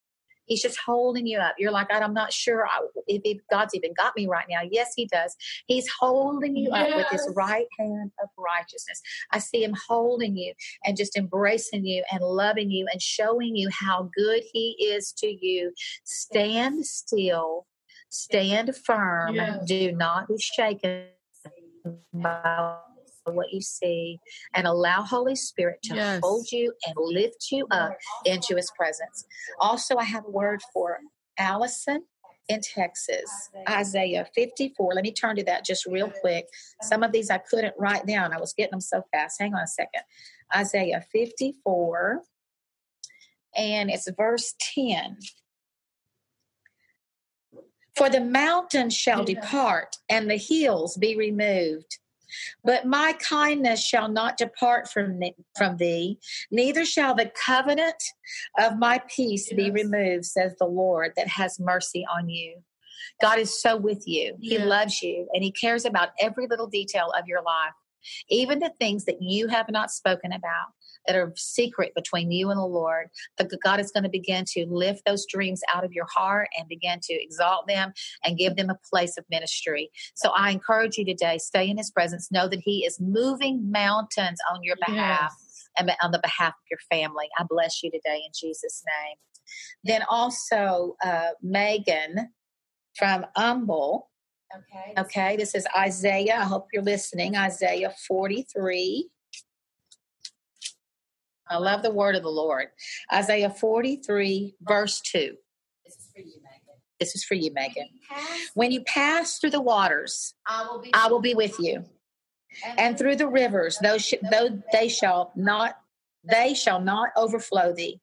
[0.48, 1.56] He's just holding you up.
[1.58, 2.68] You're like, I'm not sure
[3.08, 4.62] if, if God's even got me right now.
[4.70, 5.36] Yes, He does.
[5.68, 9.02] He's holding you up with His right hand of righteousness.
[9.32, 10.54] I see Him holding you
[10.86, 15.28] and just embracing you and loving you and showing you how good He is to
[15.28, 15.74] you.
[16.04, 17.66] Stand still,
[18.10, 19.66] stand firm, Yes.
[19.66, 21.08] do not be shaken
[22.14, 22.80] by
[23.36, 24.20] what you see,
[24.54, 26.22] and allow Holy Spirit to Yes.
[26.24, 29.26] hold you and lift you up into His presence.
[29.60, 31.00] Also, I have a word for
[31.38, 32.04] Allison
[32.50, 34.94] in Texas, Isaiah 54.
[34.94, 36.48] Let me turn to that just real quick.
[36.82, 38.34] Some of these I couldn't write down.
[38.34, 39.40] I was getting them so fast.
[39.42, 40.02] Hang on a second.
[40.56, 42.22] Isaiah 54,
[43.56, 45.18] and it's verse 10.
[47.96, 51.98] For the mountains shall depart and the hills be removed.
[52.64, 56.20] But my kindness shall not depart from, thee- from thee,
[56.52, 58.02] neither shall the covenant
[58.60, 62.64] of my peace be removed, says the Lord that has mercy on you.
[63.22, 64.36] God is so with you.
[64.42, 64.66] He Yeah.
[64.66, 67.74] loves you and He cares about every little detail of your life,
[68.30, 70.68] even the things that you have not spoken about
[71.06, 73.08] that are secret between you and the Lord.
[73.38, 76.68] But God is going to begin to lift those dreams out of your heart and
[76.68, 77.94] begin to exalt them
[78.24, 79.90] and give them a place of ministry.
[80.16, 82.32] So I encourage you today, stay in his presence.
[82.32, 85.70] Know that he is moving mountains on your behalf Yes.
[85.78, 87.28] and on the behalf of your family.
[87.40, 89.16] I bless you today in Jesus' name.
[89.84, 92.30] Then also uh, Megan
[92.98, 94.10] from Humble.
[94.56, 94.94] Okay.
[94.98, 96.38] Okay, this is Isaiah.
[96.38, 97.36] I hope you're listening.
[97.36, 99.10] Isaiah 43.
[101.50, 102.68] I love the word of the Lord.
[103.14, 105.36] Isaiah 43, verse 2.
[105.86, 106.82] This is for you, Megan.
[107.00, 107.88] This is for you, Megan.
[108.54, 110.92] When you pass through the waters, I will be.
[110.94, 111.86] I will be with you.
[112.78, 115.78] And through the rivers, those sh- though they shall not
[116.24, 118.02] they shall not overflow thee.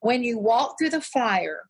[0.00, 1.62] When you walk through the fire,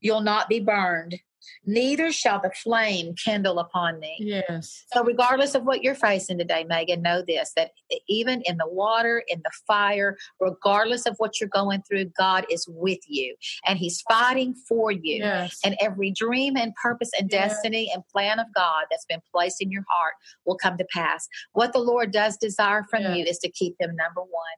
[0.00, 1.20] you'll not be burned,
[1.64, 4.16] neither shall the flame kindle upon thee.
[4.18, 4.84] Yes.
[4.92, 7.72] So, regardless of what you're facing today, Megan, know this that
[8.08, 12.66] even in the water, in the fire, regardless of what you're going through, God is
[12.68, 13.34] with you
[13.66, 15.16] and He's fighting for you.
[15.16, 15.58] Yes.
[15.64, 17.52] And every dream and purpose and Yes.
[17.54, 20.14] destiny and plan of God that's been placed in your heart
[20.44, 21.28] will come to pass.
[21.52, 23.16] What the Lord does desire from Yes.
[23.16, 24.56] you is to keep Him number one.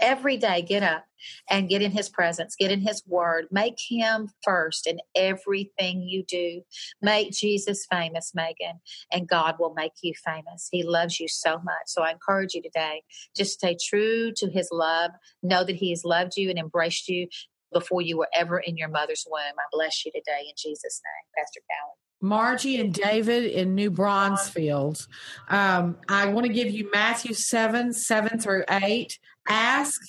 [0.00, 1.04] Every day, get up
[1.48, 3.46] and get in His presence, get in His Word.
[3.50, 6.62] Make Him first in everything you do.
[7.00, 8.80] Make Jesus famous, Megan,
[9.12, 10.68] and God will make you famous.
[10.70, 11.86] He loves you so much.
[11.86, 13.02] So I encourage you today
[13.36, 15.12] just stay true to His love.
[15.42, 17.28] Know that He has loved you and embraced you
[17.72, 19.40] before you were ever in your mother's womb.
[19.58, 22.11] I bless you today in Jesus' name, Pastor Callie.
[22.22, 25.08] Margie and David in New Braunfels.
[25.48, 29.18] Um, I want to give you Matthew 7 7 through 8.
[29.48, 30.00] Ask,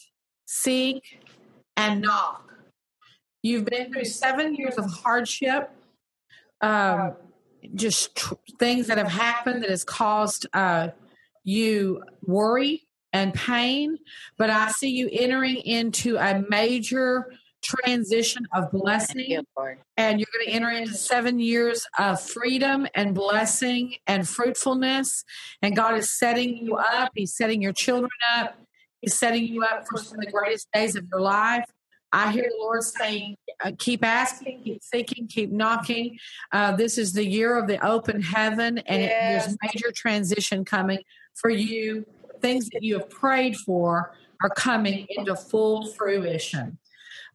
[0.45, 1.19] seek,
[1.75, 2.53] and knock.
[3.41, 5.71] You've been through seven years of hardship,
[6.61, 7.15] um,
[7.75, 10.89] just tr- things that have happened that has caused uh,
[11.43, 13.99] you worry and pain.
[14.37, 17.33] But I see you entering into a major
[17.63, 19.43] transition of blessing you,
[19.97, 25.23] and you're going to enter into seven years of freedom and blessing and fruitfulness.
[25.61, 27.11] And God is setting you up.
[27.15, 28.55] He's setting your children up.
[29.01, 31.65] He's setting you up for some of the greatest days of your life.
[32.13, 36.19] I hear the Lord saying, uh, keep asking, keep seeking, keep knocking.
[36.51, 40.99] Uh, this is the year of the open heaven, and it, there's major transition coming
[41.33, 42.05] for you.
[42.39, 46.77] Things that you have prayed for are coming into full fruition.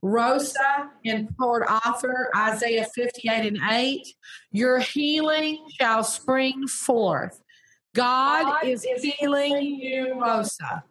[0.02, 4.06] Rosa in Port Arthur, Isaiah 58 and 8.
[4.52, 7.40] Your healing shall spring forth.
[7.94, 8.84] God, is
[9.18, 10.84] healing you, Rosa.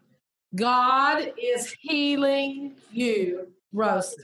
[0.56, 4.16] God is healing you, Rosa.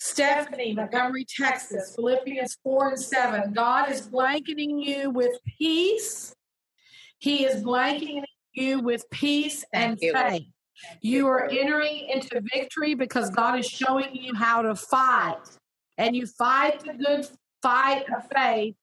[0.00, 3.52] Stephanie, Montgomery, Texas, Philippians 4 and 7.
[3.52, 6.34] God is blanketing you with peace.
[7.18, 10.46] He is blanketing you with peace and faith.
[11.00, 15.38] You are entering into victory because God is showing you how to fight.
[15.98, 17.26] And you fight the good
[17.62, 18.74] fight of faith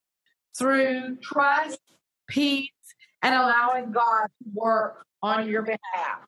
[0.58, 1.80] through trust,
[2.28, 2.70] peace,
[3.22, 6.26] and allowing God to work on your behalf.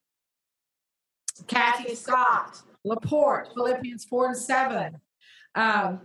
[1.48, 4.98] Kathy Scott, Laporte, Philippians 4 and 7.
[5.56, 6.02] Um,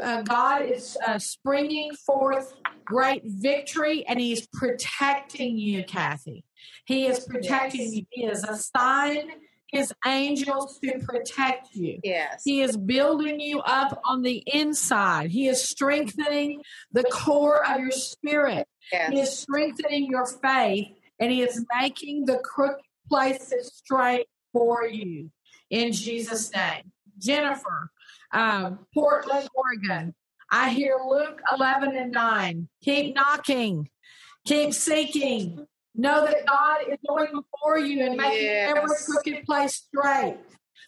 [0.00, 2.54] uh, God is uh, springing forth
[2.84, 6.44] great victory and He's protecting you, Kathy.
[6.86, 7.94] He is protecting Yes.
[7.94, 8.06] you.
[8.10, 9.30] He has assigned
[9.72, 12.00] His angels to protect you.
[12.02, 12.42] Yes.
[12.44, 15.30] He is building you up on the inside.
[15.30, 18.66] He is strengthening the core of your spirit.
[18.92, 19.12] Yes.
[19.12, 20.88] He is strengthening your faith
[21.20, 25.30] and he is making the crooked places straight for you
[25.70, 26.90] in Jesus' name.
[27.18, 27.90] Jennifer,
[28.32, 30.14] um, Portland, Oregon.
[30.50, 32.68] I hear Luke 11 and 9.
[32.82, 33.88] Keep knocking,
[34.44, 35.66] keep seeking.
[36.00, 40.38] Know that God is going before you and making every crooked place straight.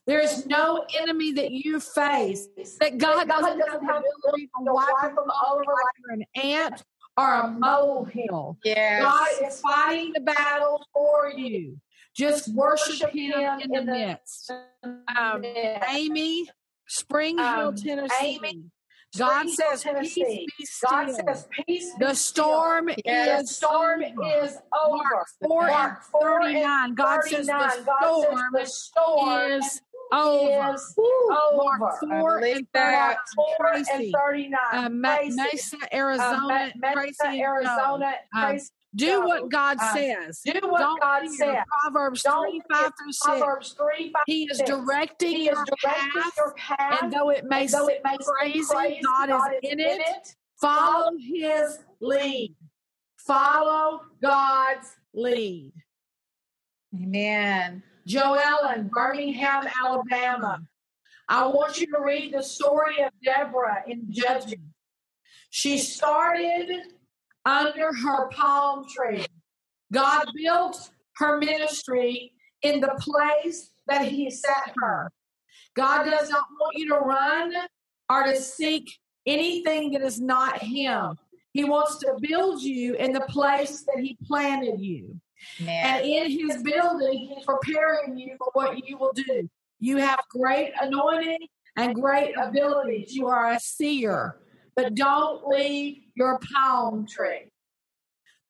[0.07, 2.49] There is no enemy that you face
[2.81, 6.83] that God doesn't have the ability to wipe them over like an ant
[7.19, 8.57] or a molehill.
[8.65, 9.03] Yes.
[9.03, 11.79] God is fighting the battle for you.
[12.17, 14.51] Just worship Him in the midst.
[14.83, 16.49] Um, Amy,
[16.89, 18.41] Spring Hill, Um, Tennessee.
[18.43, 18.65] Amy,
[19.19, 20.49] God says, Tennessee.
[20.59, 20.91] Peace be still.
[20.91, 21.95] God says, peace.
[21.95, 23.43] be the storm Yes.
[23.43, 24.45] is The storm over.
[24.45, 24.97] is over.
[24.97, 26.95] Mark 4 Mark 4 and 39.
[26.95, 27.85] God says the 39.
[27.85, 29.81] God says storm the storm is
[30.13, 30.75] over.
[30.75, 30.95] is
[31.55, 31.97] Mark over.
[32.01, 33.17] 4 and that.
[33.37, 33.57] 39.
[33.59, 34.59] 4 and 39.
[34.73, 35.37] Uh, Ma- Tracy.
[35.37, 37.43] Mesa, Uh, Arizona, Ma- Mesa, and Joe.
[37.45, 38.15] Arizona.
[38.35, 38.71] Um, Tracy.
[38.95, 39.21] Do Joe.
[39.27, 40.41] what God Uh, says.
[40.45, 41.65] do what Don't God says.
[41.83, 43.25] Proverbs Don't 3, 5 through 6.
[43.25, 47.03] Proverbs 3, 5, He is directing He your is directing path, your path.
[47.03, 50.37] and though it may though seem it may seem crazy, crazy, God is in it.
[50.61, 52.55] Follow His lead.
[53.17, 55.73] Follow God's lead.
[56.95, 57.83] Amen.
[58.07, 60.61] Joellen, Birmingham, Alabama.
[61.29, 64.57] I want you to read the story of Deborah in Judges.
[65.51, 66.83] She started
[67.45, 69.27] under her palm tree.
[69.93, 72.33] God built her ministry
[72.63, 75.11] in the place that He set her.
[75.75, 77.53] God does not want you to run
[78.11, 78.91] or to seek
[79.27, 81.19] anything that is not Him.
[81.53, 85.21] He wants to build you in the place that He planted you.
[85.61, 85.97] Man.
[85.97, 89.49] And in His building, He's preparing you for what you will do.
[89.81, 93.15] You have great anointing and great abilities.
[93.15, 94.37] You are a seer,
[94.75, 97.51] but don't leave your palm tree.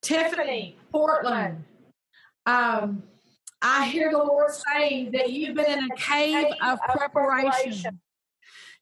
[0.03, 1.65] Tiffany, Portland.
[2.47, 3.05] Um,
[3.61, 8.01] I hear the Lord saying that you've been in a cave of preparation.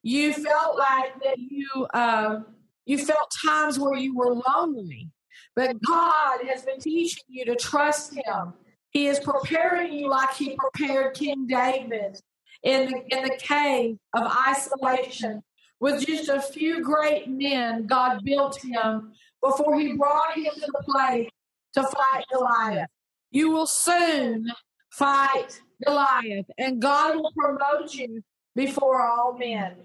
[0.02, 2.46] You felt like that you um,
[2.86, 5.10] you felt times where you were lonely,
[5.54, 8.54] but God has been teaching you to trust Him.
[8.90, 12.18] He is preparing you like He prepared King David
[12.62, 15.42] in the in the cave of isolation
[15.80, 17.86] with just a few great men.
[17.86, 19.12] God built him
[19.42, 21.28] before He brought him to the place
[21.74, 22.88] to fight Goliath.
[23.30, 24.46] You will soon
[24.92, 28.22] fight Goliath, and God will promote you
[28.54, 29.76] before all men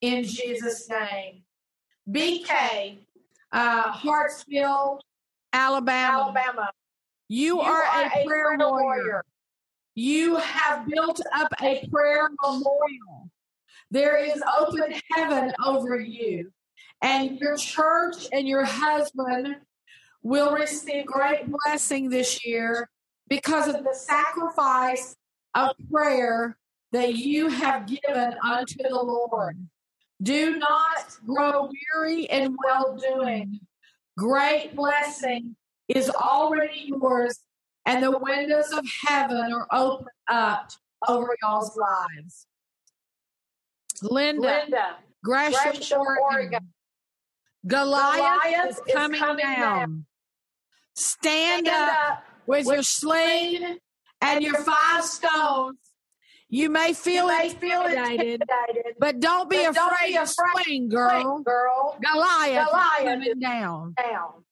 [0.00, 1.42] in Jesus' name.
[2.08, 2.98] BK,
[3.52, 5.00] uh, Hartsville,
[5.52, 6.24] Alabama.
[6.24, 6.70] Alabama.
[7.28, 9.24] You, are, a prayer warrior.
[9.94, 13.30] You have built up a prayer memorial.
[13.94, 16.50] There is open heaven over you,
[17.00, 19.54] and your church and your husband
[20.20, 22.90] will receive great blessing this year
[23.28, 25.14] because of the sacrifice
[25.54, 26.58] of prayer
[26.90, 29.64] that you have given unto the Lord.
[30.20, 33.60] Do not grow weary in well doing.
[34.18, 35.54] Great blessing
[35.86, 37.44] is already yours,
[37.86, 40.72] and the windows of heaven are opened up
[41.06, 42.48] over y'all's lives.
[44.02, 44.96] Linda, Linda.
[45.22, 46.24] Gresham, Gresham, Oregon.
[46.32, 46.68] Oregon.
[47.66, 49.58] Goliath, Goliath is is coming, coming down.
[49.60, 50.06] down.
[50.96, 53.78] Stand, Stand up up with, with your sling
[54.20, 55.78] and your five stones.
[56.50, 58.94] You may feel You may intimidated, intimidated.
[59.00, 61.40] but don't be but don't afraid be to afraid swing, girl.
[61.40, 61.98] girl.
[62.12, 63.94] Goliath, Goliath is coming down.
[63.96, 64.44] Down.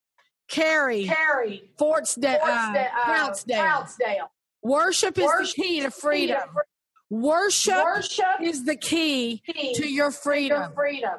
[0.48, 1.70] Carrie, Carry.
[1.78, 3.56] Fortsdale, uh, Fortsdale, uh, Cloudsdale.
[3.58, 4.28] Cloudsdale.
[4.62, 6.40] Worship is Worship the key to key freedom.
[7.12, 10.58] To fr- Worship Worship is the key key to your to freedom.
[10.62, 11.18] your freedom.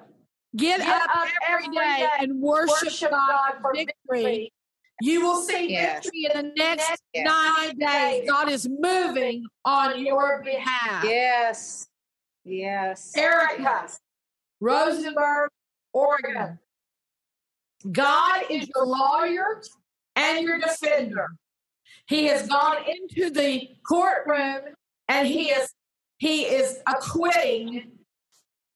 [0.56, 3.74] Get, Get up, up every every day day and worship, Worship God, God for for
[3.74, 3.94] victory.
[4.24, 4.54] victory.
[5.02, 6.04] You will see Yes.
[6.04, 7.26] victory in the next Yes.
[7.26, 8.30] nine days.
[8.30, 11.04] God is moving on your behalf.
[11.04, 11.88] Yes.
[12.46, 13.16] Yes.
[13.18, 13.88] Erica,
[14.60, 15.50] Rosenberg,
[15.94, 16.60] Oregon.
[17.92, 19.62] God is your lawyer
[20.16, 21.28] and your defender.
[22.08, 24.76] He has gone into the courtroom
[25.08, 25.74] and he is
[26.24, 27.92] he is acquitting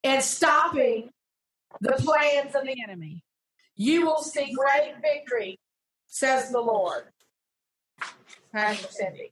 [0.03, 1.09] and stopping
[1.79, 3.23] the plans of the enemy.
[3.77, 5.57] You will see great victory,
[6.07, 7.05] says the Lord.
[8.51, 9.31] Pastor Cindy.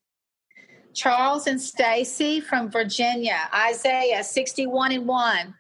[0.94, 5.54] Charles and Stacy from Virginia, Isaiah 61 and 1.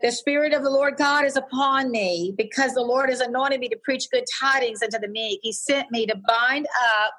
[0.00, 3.68] The Spirit of the Lord God is upon me because the Lord has anointed me
[3.68, 5.40] to preach good tidings unto the meek.
[5.42, 6.66] He sent me to bind
[7.04, 7.12] up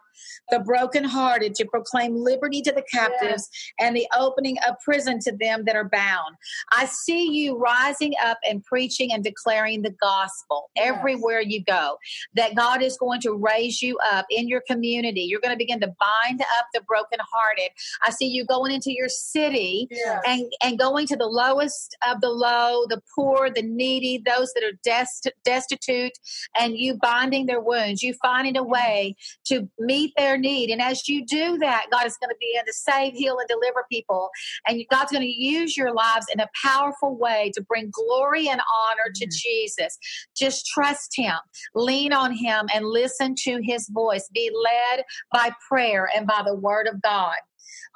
[0.51, 3.49] the brokenhearted, to proclaim liberty to the captives
[3.79, 6.35] and the opening of prison to them that are bound.
[6.71, 10.87] I see you rising up and preaching and declaring the gospel Yes.
[10.87, 11.97] everywhere you go.
[12.35, 15.21] That God is going to raise you up in your community.
[15.21, 17.71] You're going to begin to bind up the brokenhearted.
[18.03, 20.19] I see you going into your city Yeah.
[20.25, 24.63] and and going to the lowest of the low, the poor, the needy, those that
[24.63, 26.13] are dest- destitute,
[26.59, 29.15] and you binding their wounds, you finding a way
[29.45, 30.69] to meet their need.
[30.69, 33.85] And as you do that, God is going to begin to save, heal, and deliver
[33.89, 34.29] people.
[34.67, 38.61] And God's going to use your lives in a powerful way to bring glory and
[38.61, 39.97] honor to Jesus.
[40.37, 41.35] Just trust Him,
[41.73, 44.29] lean on Him, and listen to His voice.
[44.33, 47.37] Be led by prayer and by the Word of God.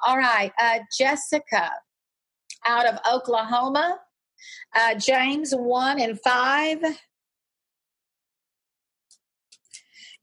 [0.06, 1.70] All right, uh, Jessica
[2.64, 3.98] out of Oklahoma.
[4.74, 6.78] Uh, James 1 and 5.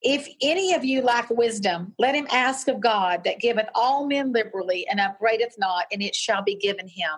[0.02, 4.32] If any of you lack wisdom, let him ask of God that giveth all men
[4.32, 7.12] liberally and upbraideth not, and it shall be given him.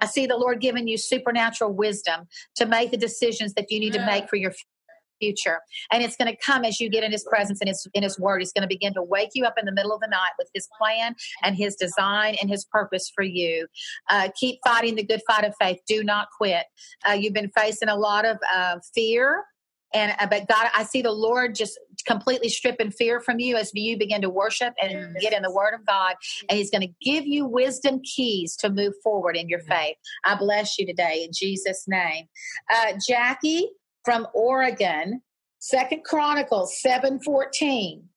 [0.00, 2.26] I see the Lord giving you supernatural wisdom
[2.56, 4.52] to make the decisions that you need to make for your
[5.20, 5.60] future.
[5.92, 8.18] And it's going to come as you get in his presence and his in his
[8.18, 8.40] word.
[8.40, 10.48] He's going to begin to wake you up in the middle of the night with
[10.54, 13.66] his plan and his design and his purpose for you.
[14.10, 15.78] Uh, keep fighting the good fight of faith.
[15.86, 16.64] Do not quit.
[17.08, 19.44] Uh, you've been facing a lot of uh, fear.
[19.94, 23.70] And uh, but God, I see the Lord just completely stripping fear from you as
[23.72, 26.16] you begin to worship and get in the Word of God,
[26.48, 29.96] and He's going to give you wisdom keys to move forward in your faith.
[30.24, 32.26] I bless you today in Jesus' name.
[32.68, 33.70] Uh, Jackie
[34.04, 35.22] from Oregon,
[35.60, 38.08] Second Chronicles seven fourteen.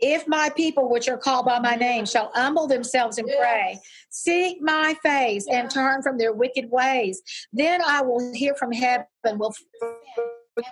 [0.00, 3.78] If my people, which are called by my name, shall humble themselves and pray,
[4.10, 9.06] seek my face, and turn from their wicked ways, then I will hear from heaven,
[9.24, 9.54] will
[10.58, 10.66] with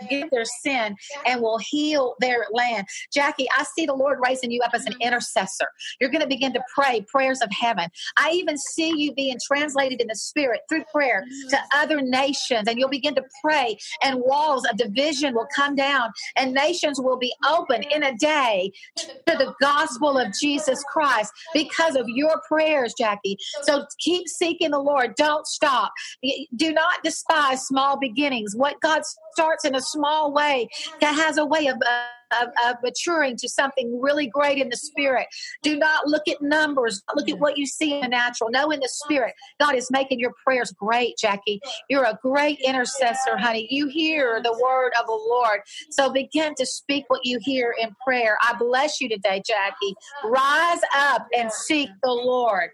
[0.00, 2.86] forgive their sin and will heal their land.
[3.12, 5.68] Jackie, I see the Lord raising you up as an intercessor.
[6.00, 7.88] You're going to begin to pray prayers of heaven.
[8.18, 12.78] I even see you being translated in the spirit through prayer to other nations, and
[12.78, 17.32] you'll begin to pray, and walls of division will come down, and nations will be
[17.48, 23.36] open in a day to the gospel of Jesus Christ because of your prayers, Jackie.
[23.62, 25.14] So keep seeking the Lord.
[25.16, 25.92] Don't stop.
[26.56, 28.54] Do not despise small beginnings.
[28.56, 29.02] What God
[29.36, 30.66] starts in a small way
[31.02, 34.76] that has a way of, uh, of, of, maturing to something really great in the
[34.76, 35.26] spirit.
[35.62, 37.02] Do not look at numbers.
[37.14, 38.50] Look at what you see in the natural.
[38.50, 41.60] Know in the spirit, God is making your prayers great, Jackie.
[41.88, 43.66] You're a great intercessor, honey.
[43.70, 45.60] You hear the word of the Lord.
[45.90, 48.38] So begin to speak what you hear in prayer.
[48.42, 49.94] I bless you today, Jackie.
[50.24, 52.70] Rise up and seek the Lord.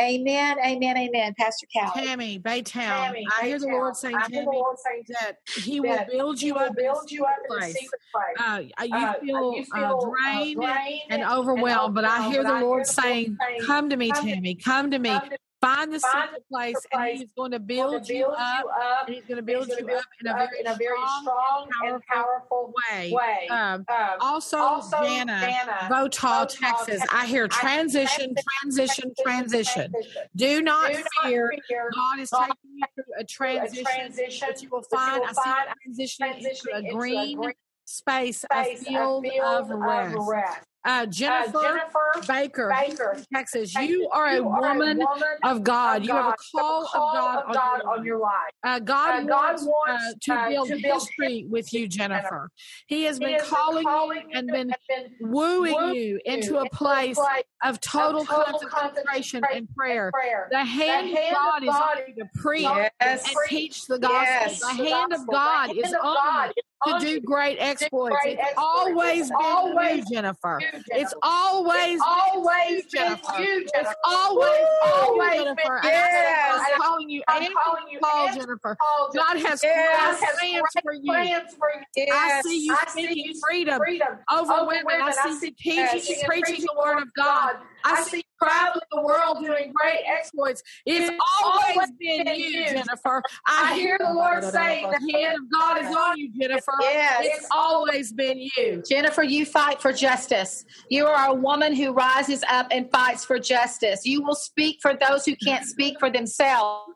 [0.00, 1.34] Amen, amen, amen.
[1.38, 1.92] Pastor Cal.
[1.92, 3.14] Tammy, Baytown.
[3.38, 4.62] I hear the Lord saying, Tammy,
[5.08, 8.36] that He will build you up build you up in secret place.
[8.38, 12.60] Uh, you uh, feel, you feel uh, drained, drained and, overwhelmed, but I hear the
[12.60, 14.54] Lord saying, "Come to me, Tammy.
[14.54, 15.18] Come to me.
[15.64, 18.66] Find the secret place, and He's going to build, you up.
[19.06, 22.02] and he's going to build you up in a very, in a very strong, and
[22.04, 23.10] powerful way.
[23.10, 23.48] way.
[23.48, 26.58] Um, um, also, also, Jana Votaw, Texas.
[26.58, 27.02] Texas.
[27.10, 29.90] I hear transition, transition, transition.
[30.36, 31.54] Do not Do fear.
[31.66, 31.90] fear.
[31.94, 35.34] God is taking you through a transition, a transition but you will find, you will
[35.34, 37.54] find a transition, transition into a green, into a green
[37.84, 40.16] space, space, a field, a field of, rest.
[40.16, 40.66] Of rest.
[40.86, 43.72] Uh, Jennifer, uh, Jennifer Baker, Baker, Texas.
[43.72, 43.88] Texas.
[43.88, 46.02] You are a, you woman, a woman of God.
[46.02, 48.32] Of you have a call, call of God, of God on, your life.
[48.62, 52.50] Uh, God, uh, wants, wants uh, to, uh, build to build history with you, Jennifer.
[52.86, 57.18] He has he been calling, calling you and been, been wooing you into a place
[57.64, 60.10] of total, total concentration, and prayer.
[60.12, 60.48] prayer.
[60.50, 62.90] The hand, the hand of God, God is on you to preach yes.
[63.00, 64.20] and teach the gospel.
[64.20, 64.60] Yes.
[64.60, 65.22] The, the hand gospel.
[65.22, 68.16] of God is on you to do great exploits.
[68.22, 68.58] Great it's exploits.
[68.58, 70.58] always been always you, Jennifer.
[70.60, 70.90] You, Jennifer.
[70.92, 73.40] It's always always you, Jennifer.
[73.40, 73.78] You, Jennifer.
[73.80, 75.80] It's always always Jennifer.
[75.82, 76.66] Been, yes.
[76.72, 78.76] I'm calling you I'm and calling you Paul, Jennifer.
[78.80, 80.20] Paul, God has yes.
[80.38, 81.02] plans, for you.
[81.04, 81.84] plans for you.
[81.96, 82.44] Yes.
[82.44, 84.84] I see you speaking freedom, freedom over women.
[84.88, 87.56] I see you teaching and preaching the word of God.
[87.84, 90.62] I see traveling the world doing great exploits.
[90.86, 91.10] It's,
[91.42, 93.22] always, been, you, Jennifer.
[93.46, 96.72] I, I hear the Lord saying the hand of God is on you, Jennifer.
[96.80, 97.26] Yes.
[97.26, 98.82] It's always been you.
[98.88, 100.64] Jennifer, you fight for justice.
[100.88, 104.04] You are a woman who rises up and fights for justice.
[104.04, 106.92] You will speak for those who can't speak for themselves.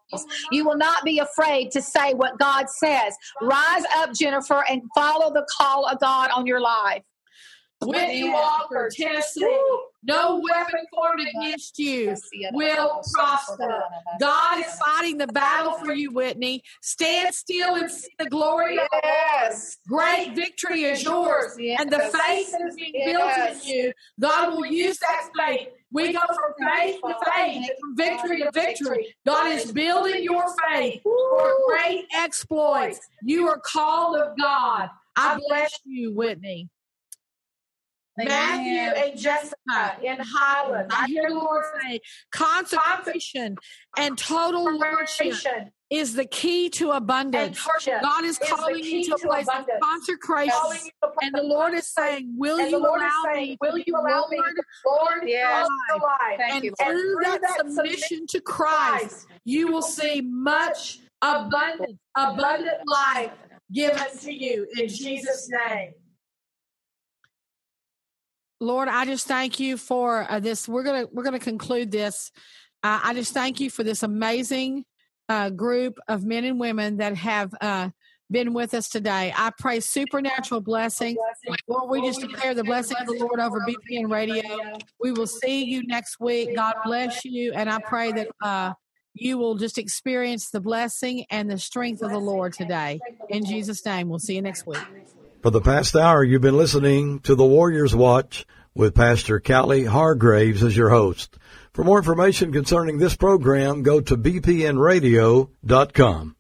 [0.51, 3.15] You will not be afraid to say what God says.
[3.43, 7.03] Rise up, Jennifer, and follow the call of God on your life.
[7.81, 9.79] Whitney Walker, Tennessee.
[10.05, 12.15] No weapon formed against you
[12.53, 13.83] will prosper.
[14.21, 16.63] God is fighting the battle for you, Whitney.
[16.83, 19.79] Stand still and see the glory of yes.
[19.89, 21.57] Great victory is yours.
[21.79, 25.69] And the faith that is being built in you, God will use that faith.
[25.91, 29.17] We go from faith to faith, from victory to victory.
[29.27, 33.01] God is building your faith for great exploits.
[33.23, 34.91] You are called of God.
[35.17, 36.69] I bless you, Whitney.
[38.25, 40.91] Matthew and Jessica in Highland.
[40.93, 42.01] I hear the Lord say
[42.33, 43.57] consecration
[43.97, 47.67] and total lordship is the key to abundance.
[47.87, 50.91] God is calling you to a place of consecration.
[51.23, 54.39] And the Lord is saying, Will you allow me will you allow me
[54.85, 55.67] Lord yes.
[56.39, 63.33] And through that submission to Christ, you will see much abundant, abundant life
[63.73, 65.93] given to you in Jesus' name.
[68.61, 70.69] Lord, I just thank you for uh, this.
[70.69, 72.33] We're gonna we're gonna conclude this.
[72.83, 74.85] Uh, I just thank you for this amazing
[75.29, 77.91] uh, group of men and women that have uh,
[78.31, 79.33] been with us today.
[79.37, 81.17] I pray supernatural blessing.
[81.69, 84.43] Lord, we just declare the blessing of the Lord over BPN Radio.
[85.01, 86.55] We will see you next week.
[86.55, 88.73] God bless you, and I pray that uh,
[89.15, 93.01] you will just experience the blessing and the strength of the Lord today.
[93.29, 94.79] In Jesus' name, we'll see you next week.
[95.41, 100.65] For the past hour, you've been listening to the Warriors Watch with Pastor Callie Hargraves
[100.65, 101.39] as your host.
[101.73, 106.35] For more information concerning this program, go to bpnradio.com.